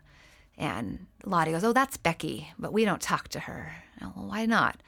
And 0.59 1.07
Lottie 1.25 1.53
goes, 1.53 1.65
Oh, 1.65 1.73
that's 1.73 1.97
Becky, 1.97 2.53
but 2.59 2.73
we 2.73 2.85
don't 2.85 3.01
talk 3.01 3.29
to 3.29 3.41
her. 3.41 3.77
Well, 4.01 4.27
why 4.27 4.45
not? 4.45 4.83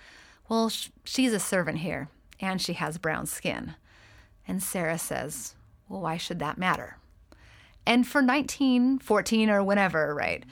Well, 0.49 0.69
sh- 0.69 0.89
she's 1.05 1.33
a 1.33 1.39
servant 1.39 1.79
here, 1.79 2.09
and 2.41 2.61
she 2.61 2.75
has 2.75 2.99
brown 2.99 3.27
skin. 3.27 3.75
And 4.47 4.63
Sarah 4.63 4.99
says, 4.99 5.55
Well, 5.89 6.03
why 6.03 6.17
should 6.17 6.41
that 6.41 6.59
matter? 6.59 6.99
And 7.87 8.07
for 8.07 8.21
1914 8.21 9.49
or 9.49 9.63
whenever, 9.63 10.15
right, 10.15 10.45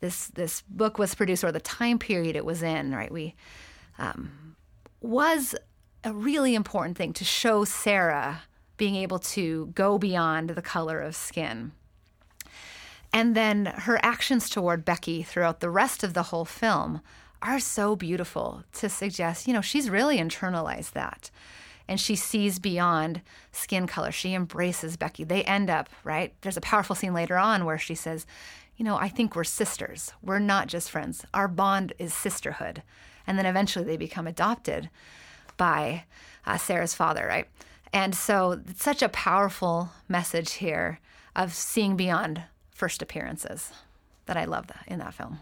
this, 0.00 0.28
this 0.28 0.62
book 0.62 0.98
was 0.98 1.14
produced, 1.14 1.44
or 1.44 1.52
the 1.52 1.60
time 1.60 1.98
period 1.98 2.34
it 2.34 2.44
was 2.44 2.62
in, 2.62 2.94
right, 2.94 3.12
we 3.12 3.34
um, 3.98 4.32
was 5.04 5.54
a 6.02 6.12
really 6.12 6.54
important 6.54 6.96
thing 6.96 7.12
to 7.14 7.24
show 7.24 7.64
Sarah 7.64 8.42
being 8.76 8.96
able 8.96 9.18
to 9.20 9.66
go 9.74 9.98
beyond 9.98 10.50
the 10.50 10.62
color 10.62 11.00
of 11.00 11.14
skin. 11.14 11.72
And 13.12 13.36
then 13.36 13.66
her 13.66 13.98
actions 14.02 14.50
toward 14.50 14.84
Becky 14.84 15.22
throughout 15.22 15.60
the 15.60 15.70
rest 15.70 16.02
of 16.02 16.14
the 16.14 16.24
whole 16.24 16.44
film 16.44 17.00
are 17.40 17.60
so 17.60 17.94
beautiful 17.94 18.64
to 18.72 18.88
suggest, 18.88 19.46
you 19.46 19.52
know, 19.52 19.60
she's 19.60 19.88
really 19.90 20.18
internalized 20.18 20.92
that. 20.92 21.30
and 21.86 22.00
she 22.00 22.16
sees 22.16 22.58
beyond 22.58 23.20
skin 23.52 23.86
color. 23.86 24.10
She 24.10 24.32
embraces 24.34 24.96
Becky. 24.96 25.24
They 25.24 25.44
end 25.44 25.68
up, 25.68 25.90
right? 26.02 26.32
There's 26.40 26.56
a 26.56 26.62
powerful 26.62 26.96
scene 26.96 27.12
later 27.12 27.36
on 27.36 27.64
where 27.64 27.78
she 27.78 27.94
says, 27.94 28.26
You 28.76 28.84
know, 28.84 28.96
I 28.96 29.08
think 29.08 29.36
we're 29.36 29.44
sisters. 29.44 30.12
We're 30.22 30.38
not 30.38 30.66
just 30.68 30.90
friends. 30.90 31.24
Our 31.34 31.48
bond 31.48 31.92
is 31.98 32.14
sisterhood. 32.14 32.82
And 33.26 33.38
then 33.38 33.46
eventually 33.46 33.84
they 33.84 33.96
become 33.96 34.26
adopted 34.26 34.90
by 35.56 36.04
uh, 36.46 36.58
Sarah's 36.58 36.94
father, 36.94 37.26
right? 37.26 37.48
And 37.92 38.14
so 38.14 38.60
it's 38.68 38.82
such 38.82 39.02
a 39.02 39.08
powerful 39.08 39.90
message 40.08 40.54
here 40.54 40.98
of 41.36 41.52
seeing 41.54 41.96
beyond 41.96 42.42
first 42.72 43.02
appearances 43.02 43.72
that 44.26 44.36
I 44.36 44.44
love 44.44 44.66
in 44.86 44.98
that 44.98 45.14
film. 45.14 45.38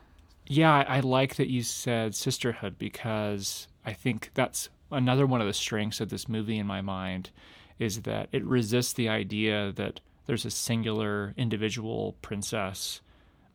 Yeah, 0.46 0.72
I, 0.72 0.96
I 0.96 1.00
like 1.00 1.36
that 1.36 1.48
you 1.48 1.62
said 1.62 2.14
sisterhood 2.14 2.78
because 2.78 3.68
I 3.84 3.92
think 3.92 4.30
that's 4.34 4.68
another 4.90 5.26
one 5.26 5.40
of 5.40 5.46
the 5.46 5.52
strengths 5.52 6.00
of 6.00 6.10
this 6.10 6.28
movie 6.28 6.58
in 6.58 6.66
my 6.66 6.80
mind 6.80 7.30
is 7.78 8.02
that 8.02 8.28
it 8.32 8.44
resists 8.44 8.92
the 8.92 9.08
idea 9.08 9.72
that 9.72 10.00
there's 10.26 10.44
a 10.44 10.50
singular 10.50 11.34
individual 11.36 12.16
princess, 12.22 13.00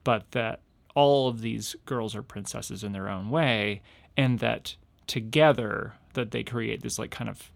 but 0.03 0.31
that 0.31 0.59
all 0.95 1.27
of 1.27 1.41
these 1.41 1.75
girls 1.85 2.15
are 2.15 2.23
princesses 2.23 2.83
in 2.83 2.91
their 2.91 3.07
own 3.07 3.29
way, 3.29 3.81
and 4.17 4.39
that 4.39 4.75
together 5.05 5.93
that 6.13 6.31
they 6.31 6.43
create 6.43 6.81
this 6.81 6.99
like 6.99 7.11
kind 7.11 7.29
of 7.29 7.51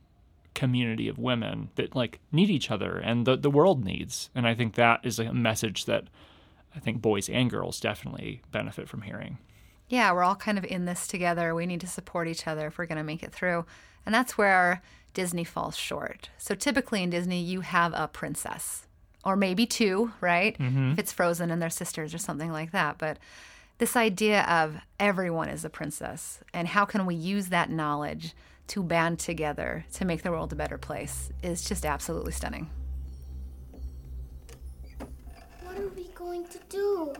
community 0.53 1.07
of 1.07 1.17
women 1.17 1.69
that 1.75 1.95
like 1.95 2.19
need 2.31 2.49
each 2.49 2.69
other 2.69 2.97
and 2.97 3.25
the 3.25 3.35
the 3.35 3.49
world 3.49 3.83
needs. 3.83 4.29
And 4.35 4.47
I 4.47 4.53
think 4.53 4.75
that 4.75 4.99
is 5.03 5.19
a 5.19 5.33
message 5.33 5.85
that 5.85 6.05
I 6.75 6.79
think 6.79 7.01
boys 7.01 7.27
and 7.29 7.49
girls 7.49 7.79
definitely 7.79 8.41
benefit 8.51 8.87
from 8.87 9.01
hearing. 9.01 9.37
Yeah, 9.89 10.13
we're 10.13 10.23
all 10.23 10.35
kind 10.35 10.57
of 10.57 10.63
in 10.63 10.85
this 10.85 11.05
together. 11.07 11.53
We 11.53 11.65
need 11.65 11.81
to 11.81 11.87
support 11.87 12.29
each 12.29 12.47
other 12.47 12.67
if 12.67 12.77
we're 12.77 12.85
going 12.85 12.97
to 12.97 13.03
make 13.03 13.23
it 13.23 13.33
through. 13.33 13.65
And 14.05 14.15
that's 14.15 14.37
where 14.37 14.81
Disney 15.13 15.43
falls 15.43 15.75
short. 15.75 16.29
So 16.37 16.55
typically 16.55 17.03
in 17.03 17.09
Disney, 17.09 17.41
you 17.41 17.59
have 17.59 17.91
a 17.93 18.07
princess, 18.07 18.87
or 19.25 19.35
maybe 19.35 19.65
two, 19.65 20.13
right? 20.21 20.57
Mhm. 20.57 20.93
If 20.93 20.99
it's 20.99 21.11
Frozen 21.11 21.51
and 21.51 21.61
their 21.61 21.69
sisters 21.69 22.13
or 22.13 22.17
something 22.17 22.51
like 22.53 22.71
that. 22.71 22.97
But 22.97 23.19
this 23.81 23.95
idea 23.95 24.43
of 24.43 24.77
everyone 24.99 25.49
is 25.49 25.65
a 25.65 25.69
princess, 25.69 26.39
and 26.53 26.67
how 26.67 26.85
can 26.85 27.03
we 27.07 27.15
use 27.15 27.47
that 27.47 27.67
knowledge 27.67 28.35
to 28.67 28.83
band 28.83 29.17
together 29.17 29.83
to 29.91 30.05
make 30.05 30.21
the 30.21 30.29
world 30.29 30.53
a 30.53 30.55
better 30.55 30.77
place 30.77 31.31
is 31.41 31.67
just 31.67 31.83
absolutely 31.83 32.31
stunning. 32.31 32.69
What 35.63 35.79
are 35.79 35.87
we 35.95 36.09
going 36.09 36.45
to 36.49 36.59
do? 36.69 37.13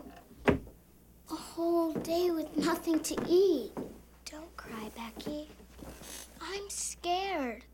A 0.46 1.34
whole 1.34 1.94
day 1.94 2.30
with 2.30 2.56
nothing 2.56 3.00
to 3.00 3.16
eat. 3.28 3.72
Don't 4.24 4.56
cry, 4.56 4.88
Becky. 4.94 5.48
I'm 6.40 6.70
scared. 6.70 7.64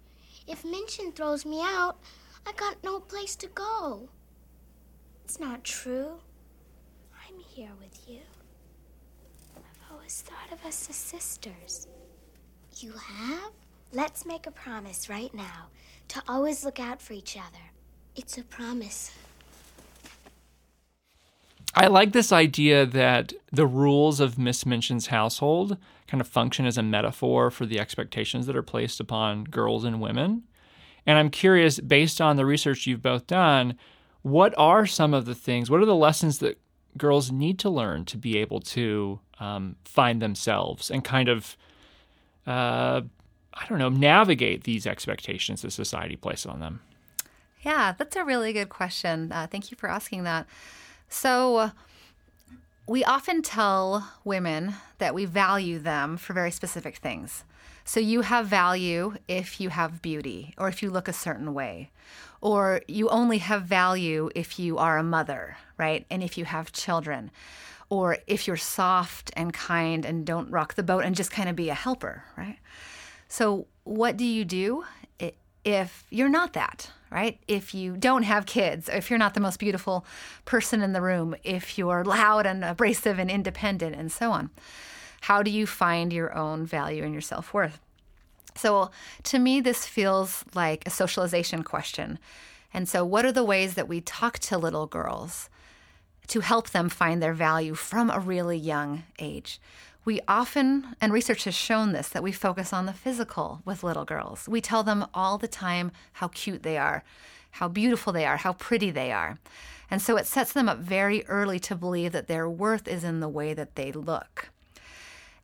If 0.46 0.64
Minchin 0.64 1.12
throws 1.12 1.44
me 1.44 1.61
out, 1.61 1.98
I 2.46 2.53
got 2.53 2.83
no 2.83 3.01
place 3.01 3.37
to 3.37 3.48
go. 3.48 4.09
It's 5.27 5.38
not 5.38 5.62
true. 5.62 6.12
I'm 7.29 7.38
here 7.38 7.72
with 7.79 8.09
you. 8.09 8.20
Always 9.90 10.22
thought 10.22 10.53
of 10.53 10.64
us 10.66 10.88
as 10.90 10.96
sisters. 10.96 11.87
You 12.77 12.92
have? 12.92 13.53
Let's 13.92 14.27
make 14.27 14.46
a 14.46 14.51
promise 14.51 15.09
right 15.09 15.33
now 15.35 15.68
to 16.09 16.22
always 16.29 16.64
look 16.64 16.79
out 16.79 17.01
for 17.01 17.14
each 17.14 17.37
other. 17.37 17.72
It's 18.14 18.37
a 18.37 18.42
promise. 18.42 19.12
I 21.74 21.87
like 21.87 22.12
this 22.12 22.33
idea 22.33 22.85
that 22.87 23.33
the 23.53 23.66
rules 23.66 24.20
of 24.20 24.38
Miss 24.38 24.64
Minchin's 24.64 25.07
household 25.09 25.77
kind 26.07 26.20
of 26.20 26.27
function 26.27 26.66
as 26.66 26.77
a 26.77 26.83
metaphor 26.83 27.51
for 27.51 27.66
the 27.66 27.79
expectations 27.79 28.46
that 28.46 28.57
are 28.57 28.62
placed 28.62 29.01
upon 29.01 29.44
girls 29.44 29.85
and 29.85 30.01
women. 30.01 30.44
And 31.07 31.18
I'm 31.18 31.31
curious, 31.31 31.79
based 31.81 32.20
on 32.20 32.37
the 32.37 32.46
research 32.46 32.87
you've 32.87 33.03
both 33.03 33.27
done, 33.27 33.77
what 34.22 34.55
are 34.59 34.87
some 34.87 35.14
of 35.14 35.24
the 35.24 35.35
things, 35.35 35.70
what 35.70 35.81
are 35.81 35.87
the 35.87 35.94
lessons 35.94 36.38
that 36.40 36.59
girls 36.96 37.31
need 37.31 37.59
to 37.61 37.70
learn 37.70 38.05
to 38.07 38.16
be 38.16 38.38
able 38.38 38.61
to 38.61 39.20
um, 39.40 39.77
find 39.85 40.20
themselves 40.20 40.90
and 40.90 41.05
kind 41.05 41.29
of, 41.29 41.57
uh, 42.46 43.03
I 43.55 43.66
don't 43.68 43.79
know, 43.79 43.88
navigate 43.88 44.64
these 44.64 44.87
expectations 44.87 45.62
that 45.62 45.72
society 45.72 46.16
places 46.16 46.46
on 46.46 46.61
them? 46.61 46.81
Yeah, 47.62 47.94
that's 47.98 48.16
a 48.16 48.24
really 48.24 48.53
good 48.53 48.68
question. 48.68 49.33
Uh, 49.33 49.46
thank 49.51 49.70
you 49.70 49.77
for 49.77 49.90
asking 49.90 50.24
that. 50.24 50.46
So, 51.09 51.72
we 52.87 53.05
often 53.05 53.42
tell 53.42 54.11
women 54.24 54.74
that 54.96 55.14
we 55.14 55.27
value 55.27 55.79
them 55.79 56.16
for 56.16 56.33
very 56.33 56.51
specific 56.51 56.96
things. 56.96 57.44
So, 57.88 58.01
you 58.01 58.20
have 58.20 58.46
value 58.46 59.14
if 59.29 59.62
you 59.62 59.70
have 59.70 60.03
beauty 60.03 60.53
or 60.59 60.68
if 60.68 60.83
you 60.83 60.90
look 60.90 61.09
a 61.09 61.12
certain 61.14 61.55
way, 61.55 61.90
or 62.42 62.83
you 62.87 63.09
only 63.09 63.38
have 63.38 63.62
value 63.62 64.29
if 64.35 64.59
you 64.59 64.77
are 64.77 64.98
a 64.98 65.03
mother, 65.03 65.57
right? 65.79 66.05
And 66.11 66.22
if 66.22 66.37
you 66.37 66.44
have 66.44 66.70
children, 66.70 67.31
or 67.88 68.18
if 68.27 68.46
you're 68.46 68.59
soft 68.59 69.31
and 69.38 69.55
kind 69.55 70.05
and 70.05 70.27
don't 70.27 70.51
rock 70.51 70.74
the 70.74 70.83
boat 70.83 71.03
and 71.03 71.16
just 71.16 71.31
kind 71.31 71.48
of 71.48 71.57
be 71.57 71.70
a 71.70 71.74
helper, 71.74 72.24
right? 72.37 72.59
So, 73.27 73.66
what 73.85 74.18
do 74.18 74.24
you 74.27 74.44
do 74.44 74.85
if 75.64 76.05
you're 76.11 76.29
not 76.29 76.53
that, 76.53 76.90
right? 77.11 77.40
If 77.48 77.74
you 77.74 77.96
don't 77.96 78.24
have 78.24 78.44
kids, 78.44 78.90
if 78.90 79.09
you're 79.09 79.18
not 79.18 79.33
the 79.33 79.40
most 79.40 79.59
beautiful 79.59 80.05
person 80.44 80.83
in 80.83 80.92
the 80.92 81.01
room, 81.01 81.35
if 81.42 81.79
you're 81.79 82.05
loud 82.05 82.44
and 82.44 82.66
abrasive 82.66 83.18
and 83.18 83.31
independent, 83.31 83.96
and 83.96 84.12
so 84.12 84.31
on? 84.31 84.51
How 85.22 85.42
do 85.42 85.50
you 85.50 85.66
find 85.66 86.12
your 86.12 86.35
own 86.37 86.66
value 86.66 87.02
and 87.04 87.12
your 87.12 87.20
self 87.20 87.52
worth? 87.52 87.81
So, 88.54 88.90
to 89.24 89.38
me, 89.38 89.61
this 89.61 89.87
feels 89.87 90.44
like 90.54 90.85
a 90.87 90.90
socialization 90.90 91.62
question. 91.62 92.18
And 92.74 92.88
so, 92.88 93.04
what 93.04 93.24
are 93.24 93.33
the 93.33 93.44
ways 93.44 93.74
that 93.74 93.88
we 93.88 94.00
talk 94.00 94.38
to 94.40 94.59
little 94.59 94.87
girls 94.87 95.48
to 96.28 96.40
help 96.40 96.70
them 96.70 96.88
find 96.88 97.22
their 97.22 97.35
value 97.35 97.74
from 97.74 98.11
a 98.11 98.18
really 98.18 98.59
young 98.59 99.04
age? 99.18 99.61
We 100.04 100.20
often, 100.26 100.96
and 101.00 101.12
research 101.12 101.44
has 101.44 101.54
shown 101.54 101.92
this, 101.92 102.09
that 102.09 102.22
we 102.22 102.33
focus 102.33 102.72
on 102.72 102.87
the 102.87 102.92
physical 102.92 103.61
with 103.64 103.85
little 103.85 104.04
girls. 104.04 104.48
We 104.48 104.61
tell 104.61 104.83
them 104.83 105.07
all 105.12 105.38
the 105.38 105.48
time 105.48 105.92
how 106.14 106.28
cute 106.28 106.62
they 106.62 106.78
are, 106.78 107.04
how 107.52 107.68
beautiful 107.68 108.12
they 108.12 108.24
are, 108.24 108.38
how 108.38 108.54
pretty 108.54 108.90
they 108.90 109.12
are. 109.12 109.38
And 109.90 110.00
so 110.00 110.16
it 110.16 110.26
sets 110.26 110.52
them 110.52 110.68
up 110.68 110.78
very 110.78 111.26
early 111.26 111.59
to 111.61 111.74
believe 111.74 112.12
that 112.12 112.26
their 112.26 112.48
worth 112.48 112.88
is 112.88 113.04
in 113.04 113.20
the 113.20 113.28
way 113.28 113.54
that 113.54 113.74
they 113.74 113.92
look. 113.92 114.50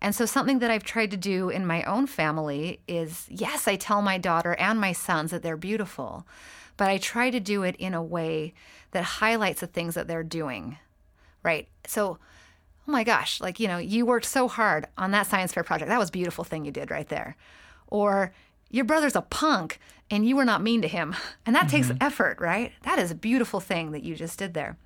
And 0.05 0.15
so, 0.15 0.27
something 0.27 0.59
that 0.59 0.71
I've 0.71 0.85
tried 0.85 1.13
to 1.13 1.17
do 1.17 1.49
in 1.49 1.65
my 1.65 1.83
own 1.85 2.07
family 2.07 2.81
is 2.87 3.27
yes, 3.31 3.67
I 3.67 3.77
tell 3.77 4.03
my 4.03 4.19
daughter 4.19 4.53
and 4.57 4.79
my 4.79 4.93
sons 4.93 5.31
that 5.31 5.43
they're 5.43 5.57
beautiful, 5.57 6.27
but 6.77 6.91
I 6.91 6.99
try 6.99 7.31
to 7.31 7.41
do 7.41 7.63
it 7.63 7.75
in 7.77 7.95
a 7.95 8.03
way 8.03 8.53
that 8.91 9.03
highlights 9.03 9.61
the 9.61 9.67
things 9.67 9.95
that 9.95 10.07
they're 10.07 10.23
doing, 10.23 10.77
right? 11.43 11.69
So, 11.87 12.19
oh 12.87 12.93
my 12.93 13.03
gosh, 13.03 13.41
like, 13.41 13.59
you 13.59 13.67
know, 13.67 13.79
you 13.79 14.05
worked 14.05 14.27
so 14.27 14.47
hard 14.47 14.89
on 14.99 15.11
that 15.13 15.27
science 15.27 15.55
fair 15.55 15.65
project. 15.65 15.89
That 15.89 15.99
was 15.99 16.11
a 16.11 16.13
beautiful 16.13 16.45
thing 16.45 16.67
you 16.67 16.71
did 16.71 16.91
right 16.91 17.09
there. 17.09 17.35
Or, 17.87 18.35
your 18.69 18.85
brother's 18.85 19.17
a 19.17 19.23
punk 19.23 19.79
and 20.11 20.29
you 20.29 20.37
were 20.37 20.45
not 20.45 20.61
mean 20.61 20.83
to 20.83 20.89
him. 20.89 21.17
And 21.47 21.57
that 21.57 21.69
takes 21.69 21.93
effort, 22.01 22.41
right? 22.41 22.73
That 22.83 22.99
is 22.99 23.11
a 23.11 23.15
beautiful 23.15 23.61
thing 23.61 23.93
that 23.93 24.03
you 24.03 24.17
just 24.17 24.39
did 24.39 24.53
there. 24.53 24.77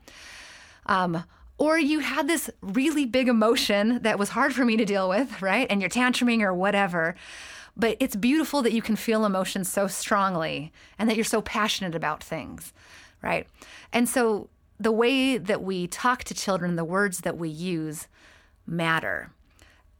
Um, 0.87 1.25
or 1.59 1.77
you 1.77 1.99
had 1.99 2.29
this 2.29 2.49
really 2.63 3.05
big 3.05 3.29
emotion 3.29 4.01
that 4.03 4.19
was 4.19 4.31
hard 4.31 4.55
for 4.55 4.65
me 4.65 4.77
to 4.77 4.85
deal 4.85 5.09
with, 5.09 5.43
right? 5.43 5.67
And 5.69 5.81
you're 5.81 5.91
tantruming 5.91 6.41
or 6.41 6.55
whatever. 6.55 7.17
But 7.77 7.97
it's 8.01 8.17
beautiful 8.17 8.63
that 8.63 8.73
you 8.73 8.81
can 8.81 8.97
feel 8.97 9.25
emotions 9.25 9.69
so 9.71 9.89
strongly 9.89 10.73
and 10.99 11.11
that 11.11 11.17
you're 11.17 11.25
so 11.25 11.43
passionate 11.43 11.95
about 11.95 12.23
things, 12.23 12.73
right? 13.23 13.47
And 13.93 14.09
so 14.09 14.49
the 14.79 14.93
way 14.93 15.37
that 15.37 15.63
we 15.63 15.89
talk 15.89 16.23
to 16.25 16.35
children, 16.35 16.77
the 16.77 16.85
words 16.85 17.21
that 17.21 17.37
we 17.37 17.49
use 17.49 18.07
matter. 18.67 19.31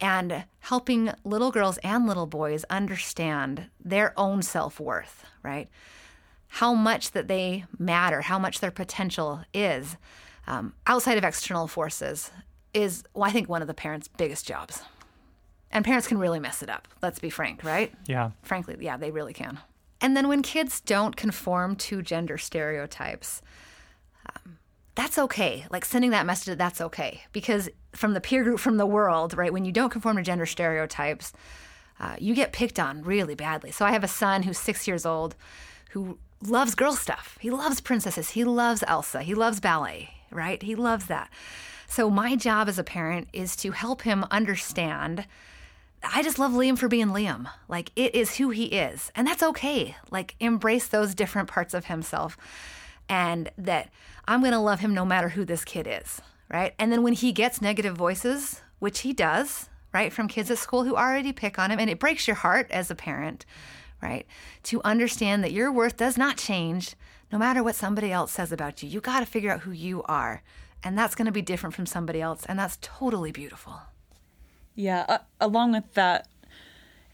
And 0.01 0.45
helping 0.59 1.11
little 1.25 1.51
girls 1.51 1.77
and 1.79 2.07
little 2.07 2.25
boys 2.25 2.63
understand 2.69 3.65
their 3.83 4.13
own 4.17 4.41
self 4.41 4.79
worth, 4.79 5.25
right? 5.43 5.67
How 6.47 6.73
much 6.73 7.11
that 7.11 7.27
they 7.27 7.65
matter, 7.77 8.21
how 8.21 8.39
much 8.39 8.61
their 8.61 8.71
potential 8.71 9.41
is 9.53 9.97
um, 10.49 10.73
outside 10.87 11.17
of 11.17 11.23
external 11.23 11.67
forces 11.67 12.31
is, 12.73 13.03
well, 13.13 13.23
I 13.23 13.31
think, 13.31 13.47
one 13.47 13.61
of 13.61 13.67
the 13.67 13.73
parents' 13.73 14.07
biggest 14.07 14.45
jobs. 14.45 14.81
And 15.71 15.85
parents 15.85 16.07
can 16.07 16.17
really 16.17 16.39
mess 16.39 16.63
it 16.63 16.69
up, 16.69 16.87
let's 17.01 17.19
be 17.19 17.29
frank, 17.29 17.63
right? 17.63 17.93
Yeah. 18.07 18.31
Frankly, 18.41 18.75
yeah, 18.79 18.97
they 18.97 19.11
really 19.11 19.33
can. 19.33 19.59
And 20.01 20.17
then 20.17 20.27
when 20.27 20.41
kids 20.41 20.81
don't 20.81 21.15
conform 21.15 21.75
to 21.75 22.01
gender 22.01 22.37
stereotypes, 22.37 23.41
um, 24.25 24.57
that's 24.95 25.19
okay. 25.19 25.65
Like 25.69 25.85
sending 25.85 26.11
that 26.11 26.25
message, 26.25 26.47
that 26.47 26.57
that's 26.57 26.81
okay. 26.81 27.21
Because 27.31 27.69
from 27.91 28.13
the 28.13 28.21
peer 28.21 28.43
group, 28.43 28.59
from 28.59 28.77
the 28.77 28.85
world, 28.85 29.37
right, 29.37 29.53
when 29.53 29.65
you 29.65 29.71
don't 29.71 29.91
conform 29.91 30.17
to 30.17 30.23
gender 30.23 30.45
stereotypes, 30.47 31.33
uh, 31.99 32.15
you 32.17 32.33
get 32.33 32.53
picked 32.53 32.79
on 32.79 33.03
really 33.03 33.35
badly. 33.35 33.71
So 33.71 33.85
I 33.85 33.91
have 33.91 34.03
a 34.03 34.07
son 34.07 34.43
who's 34.43 34.57
six 34.57 34.87
years 34.87 35.05
old 35.05 35.35
who 35.91 36.17
loves 36.41 36.75
girl 36.75 36.93
stuff. 36.93 37.37
He 37.41 37.51
loves 37.51 37.81
princesses. 37.81 38.31
He 38.31 38.43
loves 38.43 38.83
Elsa. 38.87 39.21
He 39.21 39.35
loves 39.35 39.59
ballet, 39.59 40.11
right? 40.31 40.61
He 40.61 40.75
loves 40.75 41.05
that. 41.05 41.29
So 41.87 42.09
my 42.09 42.35
job 42.35 42.69
as 42.69 42.77
a 42.77 42.83
parent 42.83 43.27
is 43.33 43.55
to 43.57 43.71
help 43.71 44.03
him 44.03 44.25
understand 44.29 45.25
I 46.03 46.23
just 46.23 46.39
love 46.39 46.51
Liam 46.51 46.77
for 46.77 46.87
being 46.87 47.07
Liam. 47.07 47.49
Like, 47.67 47.91
it 47.95 48.15
is 48.15 48.37
who 48.37 48.49
he 48.49 48.65
is. 48.65 49.11
And 49.15 49.27
that's 49.27 49.43
okay. 49.43 49.95
Like, 50.09 50.35
embrace 50.39 50.87
those 50.87 51.15
different 51.15 51.49
parts 51.49 51.73
of 51.73 51.85
himself. 51.85 52.37
And 53.07 53.49
that 53.57 53.89
I'm 54.27 54.39
going 54.41 54.53
to 54.53 54.59
love 54.59 54.79
him 54.79 54.93
no 54.93 55.05
matter 55.05 55.29
who 55.29 55.43
this 55.43 55.65
kid 55.65 55.87
is. 55.89 56.21
Right. 56.49 56.73
And 56.79 56.91
then 56.91 57.03
when 57.03 57.13
he 57.13 57.31
gets 57.31 57.61
negative 57.61 57.95
voices, 57.95 58.61
which 58.79 59.01
he 59.01 59.13
does, 59.13 59.69
right, 59.93 60.11
from 60.11 60.27
kids 60.27 60.49
at 60.49 60.57
school 60.57 60.83
who 60.83 60.95
already 60.95 61.31
pick 61.31 61.59
on 61.59 61.69
him, 61.69 61.79
and 61.79 61.89
it 61.89 61.99
breaks 61.99 62.27
your 62.27 62.35
heart 62.35 62.71
as 62.71 62.89
a 62.89 62.95
parent, 62.95 63.45
right, 64.01 64.25
to 64.63 64.81
understand 64.83 65.43
that 65.43 65.51
your 65.51 65.71
worth 65.71 65.97
does 65.97 66.17
not 66.17 66.37
change 66.37 66.95
no 67.31 67.37
matter 67.37 67.63
what 67.63 67.75
somebody 67.75 68.11
else 68.11 68.31
says 68.31 68.51
about 68.51 68.81
you. 68.81 68.89
You 68.89 69.01
got 69.01 69.19
to 69.19 69.25
figure 69.25 69.51
out 69.51 69.61
who 69.61 69.71
you 69.71 70.03
are. 70.03 70.41
And 70.83 70.97
that's 70.97 71.15
going 71.15 71.25
to 71.25 71.31
be 71.31 71.41
different 71.41 71.75
from 71.75 71.85
somebody 71.85 72.21
else. 72.21 72.45
And 72.45 72.57
that's 72.57 72.77
totally 72.81 73.31
beautiful. 73.31 73.81
Yeah. 74.75 75.05
Uh, 75.09 75.17
along 75.41 75.73
with 75.73 75.93
that, 75.95 76.27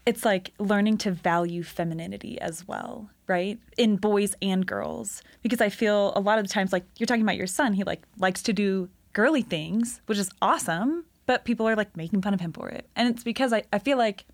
it's 0.06 0.24
like 0.24 0.52
learning 0.58 0.98
to 0.98 1.10
value 1.10 1.64
femininity 1.64 2.40
as 2.40 2.66
well, 2.68 3.10
right? 3.26 3.58
In 3.76 3.96
boys 3.96 4.36
and 4.40 4.64
girls. 4.64 5.20
Because 5.42 5.60
I 5.60 5.68
feel 5.68 6.12
a 6.14 6.20
lot 6.20 6.38
of 6.38 6.46
the 6.46 6.52
times, 6.52 6.72
like 6.72 6.84
you're 6.96 7.08
talking 7.08 7.22
about 7.22 7.36
your 7.36 7.48
son, 7.48 7.72
he 7.72 7.82
like 7.82 8.02
likes 8.18 8.40
to 8.44 8.52
do 8.52 8.88
girly 9.12 9.42
things, 9.42 10.00
which 10.06 10.18
is 10.18 10.30
awesome, 10.40 11.04
but 11.26 11.44
people 11.44 11.68
are 11.68 11.74
like 11.74 11.96
making 11.96 12.22
fun 12.22 12.34
of 12.34 12.40
him 12.40 12.52
for 12.52 12.68
it. 12.68 12.88
And 12.94 13.08
it's 13.08 13.24
because 13.24 13.52
I, 13.52 13.64
I 13.72 13.80
feel 13.80 13.98
like 13.98 14.24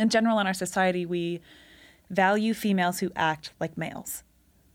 in 0.00 0.08
general 0.08 0.38
in 0.40 0.46
our 0.46 0.54
society, 0.54 1.06
we 1.06 1.40
value 2.08 2.54
females 2.54 2.98
who 2.98 3.10
act 3.14 3.52
like 3.60 3.76
males, 3.78 4.24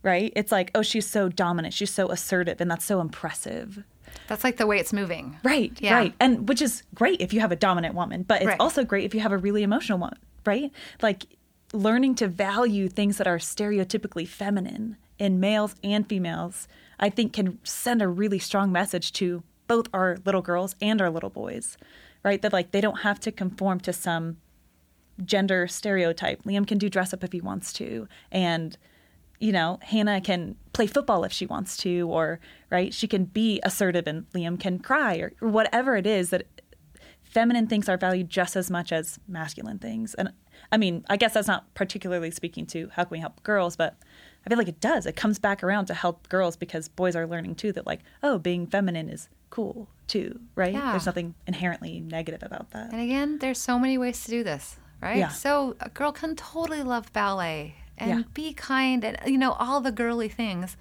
right? 0.03 0.31
It's 0.35 0.51
like, 0.51 0.71
oh, 0.75 0.81
she's 0.83 1.05
so 1.09 1.27
dominant, 1.27 1.73
she's 1.73 1.91
so 1.91 2.09
assertive, 2.09 2.61
and 2.61 2.69
that's 2.71 2.85
so 2.85 3.01
impressive. 3.01 3.83
That's 4.27 4.43
like 4.43 4.57
the 4.57 4.67
way 4.67 4.79
it's 4.79 4.93
moving. 4.93 5.37
Right, 5.43 5.73
Yeah. 5.81 5.95
right. 5.95 6.13
And 6.19 6.47
which 6.47 6.61
is 6.61 6.83
great 6.93 7.19
if 7.19 7.33
you 7.33 7.41
have 7.41 7.51
a 7.51 7.55
dominant 7.55 7.95
woman, 7.95 8.23
but 8.23 8.37
it's 8.41 8.47
Right. 8.47 8.59
also 8.59 8.83
great 8.85 9.03
if 9.03 9.13
you 9.13 9.19
have 9.19 9.33
a 9.33 9.37
really 9.37 9.63
emotional 9.63 9.97
one, 9.99 10.17
right? 10.45 10.71
Like 11.01 11.25
learning 11.73 12.15
to 12.15 12.27
value 12.27 12.87
things 12.87 13.17
that 13.17 13.27
are 13.27 13.37
stereotypically 13.39 14.27
feminine 14.27 14.95
in 15.19 15.39
males 15.39 15.75
and 15.83 16.07
females, 16.07 16.67
I 16.99 17.09
think 17.09 17.33
can 17.33 17.59
send 17.63 18.01
a 18.01 18.07
really 18.07 18.39
strong 18.39 18.71
message 18.71 19.11
to 19.13 19.43
both 19.67 19.87
our 19.93 20.17
little 20.23 20.41
girls 20.41 20.75
and 20.81 21.01
our 21.01 21.09
little 21.09 21.29
boys, 21.31 21.77
right? 22.23 22.41
That 22.41 22.53
like 22.53 22.71
they 22.71 22.79
don't 22.81 22.99
have 23.01 23.19
to 23.21 23.31
conform 23.31 23.79
to 23.81 23.91
some 23.91 24.37
gender 25.23 25.67
stereotype. 25.67 26.43
Liam 26.43 26.67
can 26.67 26.77
do 26.77 26.89
dress 26.89 27.13
up 27.13 27.23
if 27.23 27.31
he 27.31 27.41
wants 27.41 27.71
to, 27.73 28.07
and 28.31 28.77
you 29.39 29.51
know, 29.51 29.79
Hannah 29.81 30.21
can 30.21 30.55
play 30.73 30.87
football 30.87 31.23
if 31.23 31.31
she 31.31 31.45
wants 31.45 31.75
to, 31.77 32.07
or 32.09 32.39
right, 32.69 32.93
she 32.93 33.07
can 33.07 33.25
be 33.25 33.59
assertive, 33.63 34.07
and 34.07 34.29
Liam 34.31 34.59
can 34.59 34.79
cry, 34.79 35.17
or, 35.17 35.33
or 35.41 35.49
whatever 35.49 35.95
it 35.97 36.07
is 36.07 36.29
that 36.29 36.47
feminine 37.23 37.67
things 37.67 37.89
are 37.89 37.97
valued 37.97 38.29
just 38.29 38.55
as 38.55 38.71
much 38.71 38.91
as 38.93 39.19
masculine 39.27 39.77
things. 39.77 40.13
And 40.13 40.31
I 40.71 40.77
mean, 40.77 41.05
I 41.09 41.17
guess 41.17 41.33
that's 41.33 41.49
not 41.49 41.73
particularly 41.73 42.31
speaking 42.31 42.65
to 42.67 42.89
how 42.93 43.03
can 43.03 43.11
we 43.11 43.19
help 43.19 43.43
girls, 43.43 43.75
but 43.75 43.97
I 44.45 44.49
feel 44.49 44.57
like 44.57 44.69
it 44.69 44.79
does. 44.79 45.05
It 45.05 45.15
comes 45.15 45.37
back 45.37 45.63
around 45.63 45.87
to 45.87 45.93
help 45.93 46.29
girls 46.29 46.55
because 46.55 46.87
boys 46.87 47.15
are 47.15 47.27
learning 47.27 47.55
too 47.55 47.73
that 47.73 47.85
like, 47.85 48.01
oh, 48.23 48.37
being 48.37 48.67
feminine 48.67 49.09
is 49.09 49.27
cool 49.49 49.89
too, 50.07 50.39
right? 50.55 50.73
Yeah. 50.73 50.91
There's 50.91 51.05
nothing 51.05 51.35
inherently 51.45 51.99
negative 51.99 52.41
about 52.41 52.71
that. 52.71 52.93
And 52.93 53.01
again, 53.01 53.39
there's 53.39 53.59
so 53.59 53.77
many 53.77 53.97
ways 53.97 54.23
to 54.23 54.31
do 54.31 54.43
this, 54.43 54.77
right? 55.01 55.17
Yeah. 55.17 55.29
So 55.29 55.75
a 55.79 55.89
girl 55.89 56.11
can 56.11 56.35
totally 56.35 56.83
love 56.83 57.11
ballet 57.13 57.75
and 57.97 58.09
Yeah. 58.19 58.23
be 58.33 58.53
kind 58.53 59.03
and 59.05 59.17
you 59.25 59.37
know 59.37 59.53
all 59.53 59.81
the 59.81 59.91
girly 59.91 60.29
things, 60.29 60.77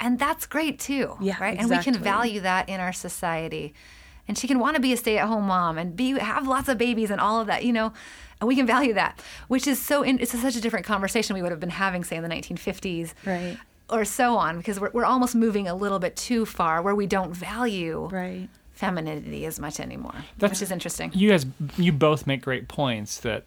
and 0.00 0.18
that's 0.18 0.46
great 0.46 0.78
too, 0.78 1.16
Yeah, 1.20 1.36
right? 1.40 1.58
And 1.58 1.68
we 1.70 1.78
can 1.78 1.94
value 1.94 2.40
that 2.40 2.68
in 2.68 2.80
our 2.80 2.92
society. 2.92 3.74
And 4.26 4.38
she 4.38 4.48
can 4.48 4.58
want 4.58 4.74
to 4.76 4.80
be 4.80 4.90
a 4.92 4.96
stay-at-home 4.96 5.44
mom 5.44 5.76
and 5.76 5.94
be 5.94 6.18
have 6.18 6.46
lots 6.48 6.68
of 6.70 6.78
babies 6.78 7.10
and 7.10 7.20
all 7.20 7.40
of 7.42 7.46
that, 7.48 7.62
you 7.62 7.74
know, 7.74 7.92
and 8.40 8.48
we 8.48 8.56
can 8.56 8.66
value 8.66 8.94
that, 8.94 9.20
which 9.48 9.66
is 9.66 9.78
so. 9.80 10.02
In, 10.02 10.18
it's 10.18 10.32
such 10.40 10.56
a 10.56 10.62
different 10.62 10.86
conversation 10.86 11.34
we 11.34 11.42
would 11.42 11.50
have 11.50 11.60
been 11.60 11.68
having, 11.68 12.04
say, 12.04 12.16
in 12.16 12.22
the 12.22 12.28
1950s, 12.30 13.12
Right. 13.26 13.58
or 13.90 14.06
so 14.06 14.36
on, 14.36 14.56
because 14.56 14.80
we're 14.80 14.90
we're 14.94 15.04
almost 15.04 15.34
moving 15.34 15.68
a 15.68 15.74
little 15.74 15.98
bit 15.98 16.16
too 16.16 16.46
far 16.46 16.80
where 16.80 16.94
we 16.94 17.06
don't 17.06 17.32
value 17.36 18.08
right 18.10 18.48
femininity 18.84 19.46
as 19.46 19.58
much 19.58 19.80
anymore, 19.80 20.14
That's- 20.38 20.58
which 20.58 20.62
is 20.62 20.70
interesting. 20.70 21.10
You 21.14 21.30
guys, 21.30 21.46
you 21.76 21.92
both 21.92 22.26
make 22.26 22.42
great 22.42 22.68
points 22.68 23.18
that, 23.20 23.44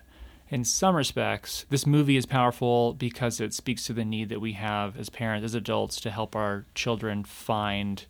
in 0.49 0.63
some 0.63 0.95
respects, 0.95 1.65
this 1.69 1.85
movie 1.85 2.17
is 2.17 2.25
powerful 2.25 2.93
because 2.93 3.39
it 3.41 3.53
speaks 3.53 3.85
to 3.87 3.93
the 3.93 4.05
need 4.05 4.29
that 4.29 4.39
we 4.41 4.53
have 4.53 4.97
as 4.97 5.09
parents, 5.09 5.43
as 5.45 5.53
adults, 5.53 5.99
to 6.01 6.09
help 6.11 6.35
our 6.35 6.65
children 6.73 7.23
find 7.23 8.05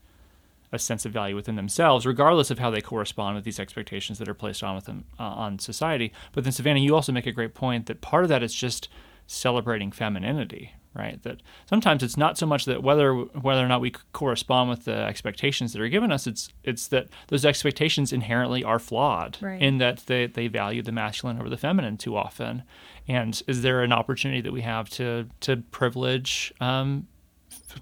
a 0.72 0.78
sense 0.78 1.06
of 1.06 1.14
value 1.14 1.34
within 1.36 1.56
themselves, 1.56 2.06
regardless 2.06 2.52
of 2.52 2.60
how 2.60 2.70
they 2.70 2.82
correspond 2.82 3.36
with 3.36 3.46
these 3.46 3.60
expectations 3.60 4.20
that 4.20 4.28
are 4.28 4.34
placed 4.34 4.62
on 4.62 4.76
with 4.76 4.84
them 4.86 5.06
uh, 5.18 5.24
on 5.24 5.58
society. 5.60 6.12
But 6.34 6.44
then, 6.44 6.52
Savannah, 6.52 6.82
you 6.82 6.94
also 6.94 7.12
make 7.14 7.26
a 7.26 7.32
great 7.32 7.54
point 7.54 7.86
that 7.86 8.02
part 8.02 8.24
of 8.24 8.30
that 8.30 8.44
is 8.44 8.54
just 8.54 8.90
celebrating 9.28 9.92
femininity, 9.92 10.74
right? 10.98 11.22
That 11.24 11.42
sometimes 11.70 12.02
it's 12.04 12.18
not 12.18 12.38
so 12.38 12.46
much 12.46 12.66
that 12.66 12.82
whether 12.84 13.14
whether 13.14 13.64
or 13.64 13.68
not 13.68 13.82
we 13.82 13.92
correspond 14.14 14.70
with 14.70 14.86
the 14.86 14.96
expectations 14.96 15.74
that 15.74 15.82
are 15.82 15.90
given 15.90 16.12
us, 16.12 16.28
it's 16.28 16.50
it's 16.64 16.88
that 16.88 17.08
those 17.28 17.46
expectations 17.46 18.12
inherently 18.12 18.64
are 18.64 18.80
flawed 18.80 19.38
Right. 19.42 19.62
in 19.62 19.78
that 19.78 20.00
they, 20.08 20.26
they 20.28 20.48
value 20.48 20.82
the 20.82 20.92
masculine 20.92 21.40
over 21.40 21.50
the 21.50 21.58
feminine 21.58 21.98
too 21.98 22.18
often. 22.18 22.64
And 23.08 23.42
is 23.48 23.62
there 23.62 23.84
an 23.84 23.94
opportunity 23.94 24.42
that 24.42 24.52
we 24.52 24.62
have 24.62 24.90
to 24.92 25.28
to 25.42 25.58
privilege 25.72 26.52
um, 26.60 27.08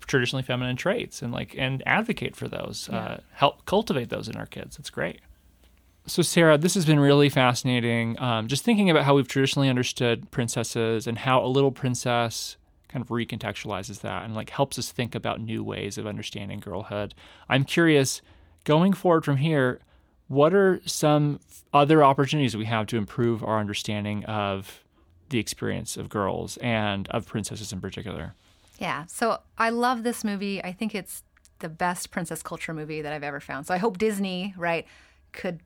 traditionally 0.08 0.44
feminine 0.44 0.76
traits 0.76 1.22
and 1.22 1.32
like 1.32 1.56
and 1.58 1.82
advocate 1.86 2.36
for 2.36 2.48
those, 2.48 2.90
uh, 2.90 3.22
help 3.34 3.66
cultivate 3.66 4.10
those 4.10 4.28
in 4.28 4.36
our 4.36 4.46
kids? 4.46 4.78
It's 4.78 4.90
great. 4.90 5.22
So, 6.08 6.22
Sarah, 6.22 6.56
this 6.60 6.76
has 6.76 6.86
been 6.86 7.00
really 7.00 7.30
fascinating. 7.30 8.20
Um, 8.20 8.48
just 8.48 8.64
thinking 8.64 8.92
about 8.92 9.06
how 9.06 9.16
we've 9.16 9.28
traditionally 9.28 9.70
understood 9.70 10.30
princesses 10.30 11.08
and 11.08 11.18
how 11.18 11.44
a 11.44 11.48
little 11.48 11.72
princess 11.72 12.58
kind 12.96 13.04
of 13.04 13.10
recontextualizes 13.10 14.00
that 14.00 14.24
and 14.24 14.34
like 14.34 14.50
helps 14.50 14.80
us 14.80 14.90
think 14.90 15.16
about 15.16 15.42
new 15.42 15.62
ways 15.62 15.98
of 15.98 16.08
understanding 16.08 16.62
girlhood. 16.62 17.14
I'm 17.50 17.66
curious, 17.66 18.22
going 18.64 18.94
forward 18.94 19.26
from 19.26 19.36
here, 19.36 19.82
what 20.30 20.54
are 20.54 20.80
some 20.86 21.42
other 21.74 22.06
opportunities 22.06 22.56
we 22.56 22.64
have 22.66 22.88
to 22.88 22.98
improve 22.98 23.44
our 23.44 23.60
understanding 23.60 24.24
of 24.26 24.82
the 25.28 25.40
experience 25.40 25.98
of 25.98 26.08
girls 26.08 26.56
and 26.58 27.10
of 27.10 27.28
princesses 27.28 27.74
in 27.74 27.82
particular? 27.82 28.34
Yeah. 28.80 29.06
So 29.08 29.40
I 29.58 29.72
love 29.72 30.04
this 30.04 30.24
movie. 30.24 30.64
I 30.64 30.72
think 30.72 30.96
it's 30.96 31.24
the 31.60 31.68
best 31.68 32.12
princess 32.12 32.42
culture 32.42 32.74
movie 32.74 33.02
that 33.02 33.12
I've 33.12 33.24
ever 33.24 33.42
found. 33.42 33.68
So 33.68 33.74
I 33.74 33.78
hope 33.78 33.98
Disney, 33.98 34.54
right, 34.56 34.88
could 35.34 35.60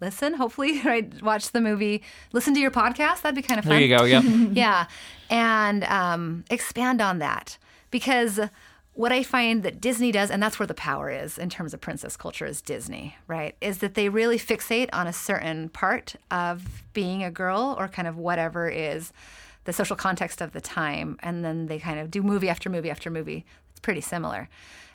listen, 0.00 0.34
hopefully, 0.34 0.80
right, 0.84 1.22
watch 1.22 1.50
the 1.52 1.60
movie, 1.60 2.02
listen 2.32 2.54
to 2.54 2.60
your 2.60 2.70
podcast. 2.70 3.22
That'd 3.22 3.34
be 3.34 3.42
kind 3.42 3.58
of 3.58 3.64
fun. 3.64 3.72
There 3.72 3.80
you 3.80 3.96
go, 3.96 4.04
yeah. 4.04 4.20
yeah. 4.52 4.86
And 5.28 5.84
um, 5.84 6.44
expand 6.50 7.00
on 7.00 7.18
that. 7.18 7.58
Because 7.90 8.40
what 8.94 9.12
I 9.12 9.22
find 9.22 9.62
that 9.62 9.80
Disney 9.80 10.12
does, 10.12 10.30
and 10.30 10.42
that's 10.42 10.58
where 10.58 10.66
the 10.66 10.74
power 10.74 11.10
is 11.10 11.38
in 11.38 11.48
terms 11.48 11.74
of 11.74 11.80
princess 11.80 12.16
culture, 12.16 12.46
is 12.46 12.60
Disney, 12.60 13.16
right? 13.26 13.56
Is 13.60 13.78
that 13.78 13.94
they 13.94 14.08
really 14.08 14.38
fixate 14.38 14.88
on 14.92 15.06
a 15.06 15.12
certain 15.12 15.68
part 15.68 16.16
of 16.30 16.84
being 16.92 17.22
a 17.24 17.30
girl 17.30 17.74
or 17.78 17.88
kind 17.88 18.06
of 18.06 18.16
whatever 18.16 18.68
is 18.68 19.12
the 19.64 19.72
social 19.72 19.96
context 19.96 20.40
of 20.40 20.52
the 20.52 20.60
time. 20.60 21.16
And 21.22 21.44
then 21.44 21.66
they 21.66 21.78
kind 21.78 21.98
of 21.98 22.10
do 22.10 22.22
movie 22.22 22.48
after 22.48 22.70
movie 22.70 22.90
after 22.90 23.10
movie. 23.10 23.44
Pretty 23.82 24.00
similar. 24.00 24.48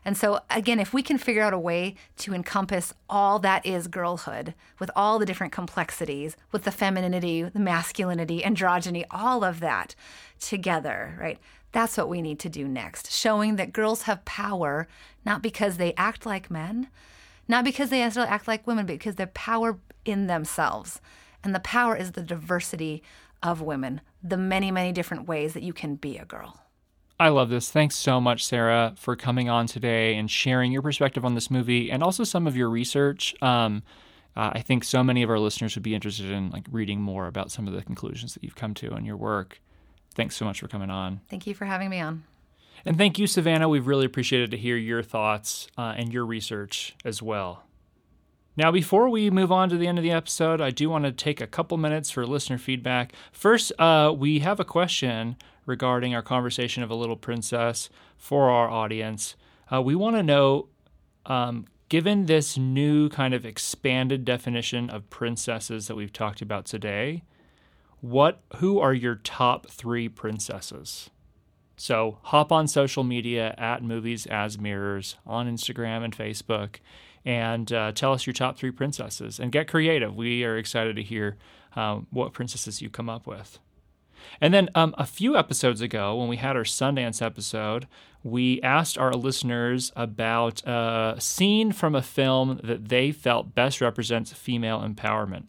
And 0.06 0.16
so, 0.16 0.42
again, 0.52 0.80
if 0.80 0.94
we 0.94 1.02
can 1.02 1.18
figure 1.18 1.42
out 1.42 1.54
a 1.54 1.60
way 1.60 1.96
to 2.18 2.34
encompass 2.36 2.94
all 3.10 3.40
that 3.40 3.66
is 3.66 3.88
girlhood 3.88 4.54
with 4.78 4.92
all 4.96 5.18
the 5.18 5.26
different 5.26 5.52
complexities, 5.52 6.38
with 6.52 6.64
the 6.64 6.72
femininity, 6.72 7.42
the 7.42 7.60
masculinity, 7.60 8.42
androgyny, 8.42 9.06
all 9.10 9.44
of 9.44 9.60
that 9.62 9.96
together, 10.40 11.18
right? 11.20 11.40
That's 11.72 11.98
what 11.98 12.08
we 12.08 12.22
need 12.22 12.40
to 12.40 12.50
do 12.50 12.68
next. 12.68 13.12
Showing 13.12 13.56
that 13.56 13.74
girls 13.74 14.04
have 14.04 14.24
power, 14.26 14.88
not 15.26 15.42
because 15.42 15.78
they 15.78 15.96
act 15.98 16.24
like 16.24 16.52
men, 16.52 16.88
not 17.48 17.66
because 17.66 17.90
they 17.90 18.00
necessarily 18.00 18.32
act 18.32 18.48
like 18.48 18.68
women, 18.68 18.86
but 18.86 18.94
because 18.94 19.16
they're 19.16 19.28
power 19.28 19.80
in 20.06 20.28
themselves. 20.28 21.02
And 21.44 21.54
the 21.54 21.60
power 21.60 21.96
is 21.96 22.12
the 22.12 22.22
diversity 22.22 23.02
of 23.42 23.60
women, 23.60 24.02
the 24.24 24.38
many, 24.38 24.70
many 24.72 24.92
different 24.92 25.28
ways 25.28 25.54
that 25.54 25.64
you 25.64 25.74
can 25.74 25.96
be 25.96 26.18
a 26.18 26.26
girl. 26.26 26.65
I 27.20 27.30
love 27.30 27.50
this. 27.50 27.72
Thanks 27.72 27.96
so 27.96 28.20
much, 28.20 28.46
Sarah, 28.46 28.94
for 28.98 29.16
coming 29.16 29.50
on 29.50 29.68
today 29.68 30.16
and 30.16 30.30
sharing 30.30 30.72
your 30.72 30.82
perspective 30.82 31.24
on 31.24 31.34
this 31.34 31.50
movie 31.50 31.90
and 31.90 32.04
also 32.04 32.24
some 32.24 32.46
of 32.46 32.58
your 32.58 32.70
research. 32.70 33.34
Um, 33.42 33.84
uh, 34.36 34.52
I 34.54 34.62
think 34.62 34.84
so 34.84 35.02
many 35.02 35.24
of 35.24 35.30
our 35.30 35.40
listeners 35.40 35.76
would 35.76 35.84
be 35.84 35.96
interested 35.96 36.30
in 36.30 36.50
like 36.50 36.66
reading 36.70 37.00
more 37.00 37.28
about 37.28 37.52
some 37.52 37.68
of 37.68 37.74
the 37.74 37.82
conclusions 37.84 38.34
that 38.34 38.44
you've 38.44 38.56
come 38.56 38.74
to 38.76 38.94
in 38.96 39.06
your 39.06 39.16
work. 39.16 39.62
Thanks 40.14 40.36
so 40.36 40.44
much 40.46 40.60
for 40.60 40.68
coming 40.68 40.90
on. 40.90 41.22
Thank 41.30 41.48
you 41.48 41.54
for 41.54 41.66
having 41.66 41.90
me 41.90 42.00
on. 42.00 42.24
And 42.86 42.98
thank 42.98 43.18
you, 43.18 43.28
Savannah. 43.28 43.70
We've 43.70 43.88
really 43.88 44.06
appreciated 44.06 44.52
to 44.52 44.58
hear 44.58 44.76
your 44.76 45.02
thoughts 45.02 45.68
uh, 45.78 45.94
and 45.98 46.12
your 46.14 46.26
research 46.26 46.96
as 47.06 47.22
well. 47.22 47.65
Now, 48.58 48.72
before 48.72 49.10
we 49.10 49.30
move 49.30 49.52
on 49.52 49.70
to 49.70 49.78
the 49.78 49.88
end 49.88 49.98
of 49.98 50.04
the 50.04 50.12
episode, 50.12 50.62
I 50.62 50.72
do 50.72 50.90
want 50.90 51.04
to 51.04 51.12
take 51.12 51.42
a 51.42 51.48
couple 51.48 51.78
minutes 51.78 52.10
for 52.10 52.26
listener 52.26 52.58
feedback. 52.58 53.14
First, 53.32 53.74
uh, 53.78 54.14
we 54.18 54.40
have 54.40 54.60
a 54.60 54.66
question 54.66 55.36
regarding 55.66 56.16
our 56.16 56.22
conversation 56.22 56.82
of 56.82 56.90
a 56.90 56.96
little 56.96 57.18
princess 57.18 57.90
for 58.18 58.50
our 58.50 58.70
audience. 58.70 59.36
Uh, 59.72 59.82
we 59.82 59.96
want 59.96 60.16
to 60.16 60.24
know 60.24 60.70
um, 61.26 61.66
given 61.90 62.28
this 62.28 62.58
new 62.58 63.10
kind 63.10 63.34
of 63.34 63.46
expanded 63.46 64.24
definition 64.24 64.90
of 64.90 65.10
princesses 65.10 65.88
that 65.88 65.96
we've 65.96 66.14
talked 66.14 66.42
about 66.42 66.66
today, 66.66 67.24
what 68.00 68.42
who 68.58 68.80
are 68.80 68.94
your 68.94 69.16
top 69.16 69.68
three 69.70 70.08
princesses? 70.08 71.10
So 71.78 72.20
hop 72.24 72.52
on 72.52 72.68
social 72.68 73.04
media 73.04 73.54
at 73.58 73.84
Movies 73.84 74.26
as 74.28 74.58
Mirrors 74.58 75.18
on 75.26 75.52
Instagram 75.52 76.04
and 76.04 76.16
Facebook 76.16 76.78
and 77.26 77.72
uh, 77.74 77.92
tell 77.92 78.14
us 78.14 78.26
your 78.26 78.34
top 78.34 78.58
three 78.58 78.72
princesses 78.72 79.40
and 79.40 79.52
get 79.52 79.68
creative. 79.68 80.16
We 80.16 80.44
are 80.44 80.58
excited 80.58 80.96
to 80.96 81.04
hear 81.04 81.38
um, 81.76 82.08
what 82.12 82.34
princesses 82.34 82.82
you 82.82 82.90
come 82.90 83.10
up 83.10 83.26
with. 83.26 83.60
And 84.40 84.54
then 84.54 84.70
um, 84.76 84.96
a 84.98 85.06
few 85.06 85.36
episodes 85.36 85.82
ago, 85.82 86.16
when 86.16 86.28
we 86.28 86.38
had 86.38 86.56
our 86.56 86.64
Sundance 86.64 87.22
episode, 87.22 87.88
we 88.24 88.62
asked 88.62 88.98
our 88.98 89.14
listeners 89.14 89.92
about 89.96 90.66
a 90.66 91.16
scene 91.20 91.72
from 91.72 91.96
a 91.96 92.02
film 92.02 92.60
that 92.64 92.90
they 92.90 93.12
felt 93.12 93.54
best 93.54 93.82
represents 93.82 94.34
female 94.34 94.82
empowerment. 94.82 95.46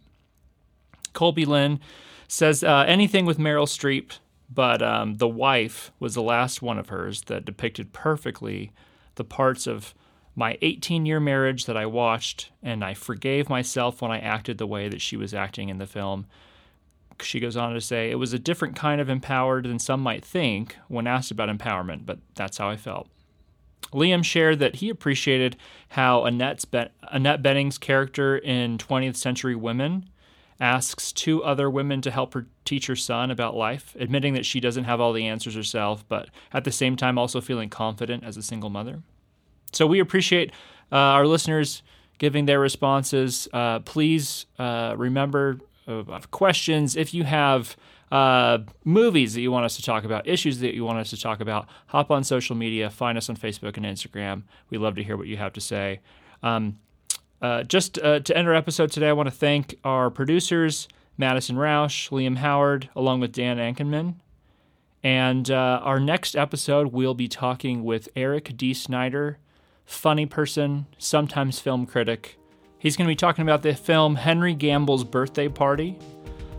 Colby 1.13 1.47
Lynn 1.47 1.81
says 2.29 2.63
uh, 2.63 2.85
anything 2.87 3.25
with 3.25 3.39
Meryl 3.39 3.67
Streep, 3.67 4.19
but 4.53 4.83
um, 4.83 5.17
The 5.17 5.29
Wife 5.29 5.91
was 5.99 6.15
the 6.15 6.23
last 6.23 6.61
one 6.61 6.79
of 6.79 6.91
hers 6.91 7.23
that 7.23 7.45
depicted 7.45 7.93
perfectly 7.93 8.73
the 9.15 9.25
parts 9.25 9.67
of 9.67 9.95
my 10.37 10.59
18 10.61 11.07
year 11.07 11.19
marriage 11.19 11.65
that 11.65 11.77
I 11.77 11.87
watched, 11.87 12.53
and 12.63 12.85
I 12.85 12.93
forgave 12.95 13.49
myself 13.49 14.03
when 14.03 14.11
I 14.11 14.19
acted 14.19 14.59
the 14.59 14.67
way 14.67 14.89
that 14.89 15.01
she 15.01 15.17
was 15.17 15.35
acting 15.35 15.71
in 15.71 15.79
the 15.79 15.87
film. 15.87 16.27
She 17.23 17.41
goes 17.41 17.57
on 17.57 17.73
to 17.73 17.81
say, 17.81 18.11
It 18.11 18.17
was 18.17 18.35
a 18.35 18.39
different 18.39 18.77
kind 18.77 19.01
of 19.01 19.09
empowered 19.09 19.65
than 19.65 19.79
some 19.79 20.03
might 20.03 20.25
think 20.25 20.77
when 20.89 21.07
asked 21.07 21.31
about 21.31 21.49
empowerment, 21.49 22.05
but 22.05 22.19
that's 22.35 22.59
how 22.59 22.69
I 22.69 22.77
felt. 22.77 23.09
Liam 23.93 24.23
shared 24.23 24.59
that 24.59 24.77
he 24.77 24.91
appreciated 24.91 25.57
how 25.91 26.25
Annette's 26.27 26.67
Annette 27.11 27.43
Bening's 27.43 27.79
character 27.79 28.37
in 28.37 28.77
20th 28.77 29.17
Century 29.17 29.55
Women 29.55 30.11
asks 30.61 31.13
two 31.13 31.43
other 31.45 31.71
women 31.71 32.03
to 32.03 32.11
help 32.11 32.35
her 32.35 32.47
teach 32.65 32.87
her 32.89 32.97
son 32.97 33.31
about 33.31 33.55
life, 33.55 33.97
admitting 33.99 34.35
that 34.35 34.45
she 34.45 34.61
doesn't 34.61 34.85
have 34.85 35.01
all 35.01 35.13
the 35.13 35.27
answers 35.27 35.55
herself, 35.55 36.05
but 36.09 36.29
at 36.53 36.65
the 36.65 36.73
same 36.73 36.97
time 36.97 37.17
also 37.17 37.41
feeling 37.41 37.71
confident 37.71 38.25
as 38.25 38.37
a 38.37 38.43
single 38.43 38.71
mother. 38.71 39.03
So 39.73 39.87
we 39.87 40.01
appreciate 40.01 40.53
uh, 40.93 40.97
our 40.97 41.27
listeners 41.27 41.83
giving 42.19 42.47
their 42.47 42.61
responses. 42.61 43.49
Uh, 43.53 43.81
please 43.81 44.47
uh, 44.59 44.95
remember 44.97 45.59
uh, 45.87 46.03
questions. 46.31 46.97
If 46.97 47.13
you 47.13 47.25
have 47.25 47.77
uh, 48.11 48.59
movies 48.85 49.35
that 49.35 49.41
you 49.41 49.51
want 49.51 49.65
us 49.65 49.77
to 49.77 49.83
talk 49.83 50.05
about, 50.05 50.27
issues 50.27 50.61
that 50.61 50.75
you 50.75 50.85
want 50.85 50.99
us 50.99 51.11
to 51.11 51.21
talk 51.21 51.41
about, 51.41 51.69
hop 51.89 52.11
on 52.11 52.25
social 52.25 52.57
media, 52.57 52.89
find 52.91 53.19
us 53.19 53.29
on 53.29 53.37
Facebook 53.37 53.77
and 53.77 53.85
Instagram. 53.85 54.45
We 54.71 54.79
love 54.79 54.95
to 54.97 55.03
hear 55.03 55.17
what 55.17 55.27
you 55.27 55.37
have 55.37 55.53
to 55.55 55.61
say. 55.61 56.01
Um, 56.43 56.79
uh, 57.43 57.65
just 57.65 57.95
to 57.95 58.37
end 58.37 58.49
our 58.49 58.55
episode 58.55 58.91
today, 58.91 59.09
I 59.11 59.13
want 59.13 59.27
to 59.27 59.35
thank 59.35 59.79
our 59.85 60.09
producers, 60.11 60.89
Madison 61.19 61.57
Roush, 61.57 62.11
Liam 62.11 62.39
Howard, 62.39 62.89
along 62.97 63.21
with 63.21 63.33
Dan 63.33 63.59
Ankenman. 63.59 64.15
And 65.03 65.51
our 65.51 66.01
next 66.01 66.35
episode, 66.35 66.93
we'll 66.93 67.15
be 67.15 67.29
talking 67.29 67.85
with 67.85 68.09
Eric 68.17 68.57
D. 68.57 68.73
Snyder, 68.73 69.39
funny 69.87 70.27
person, 70.27 70.87
sometimes 70.99 71.59
film 71.59 71.87
critic. 71.87 72.39
He's 72.79 72.97
going 72.97 73.07
to 73.07 73.11
be 73.11 73.17
talking 73.17 73.43
about 73.43 73.63
the 73.63 73.75
film 73.75 74.17
Henry 74.17 74.55
Gamble's 74.55 75.05
Birthday 75.05 75.49
Party, 75.49 75.99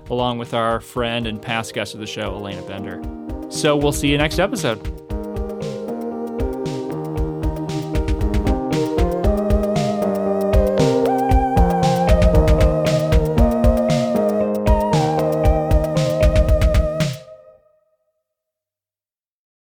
along 0.09 0.39
with 0.39 0.53
our 0.53 0.81
friend 0.81 1.27
and 1.27 1.41
past 1.41 1.73
guest 1.73 1.93
of 1.93 1.99
the 1.99 2.07
show, 2.07 2.33
Elena 2.35 2.61
Bender. 2.63 3.01
So 3.49 3.75
we'll 3.75 3.91
see 3.91 4.07
you 4.07 4.17
next 4.17 4.39
episode. 4.39 5.06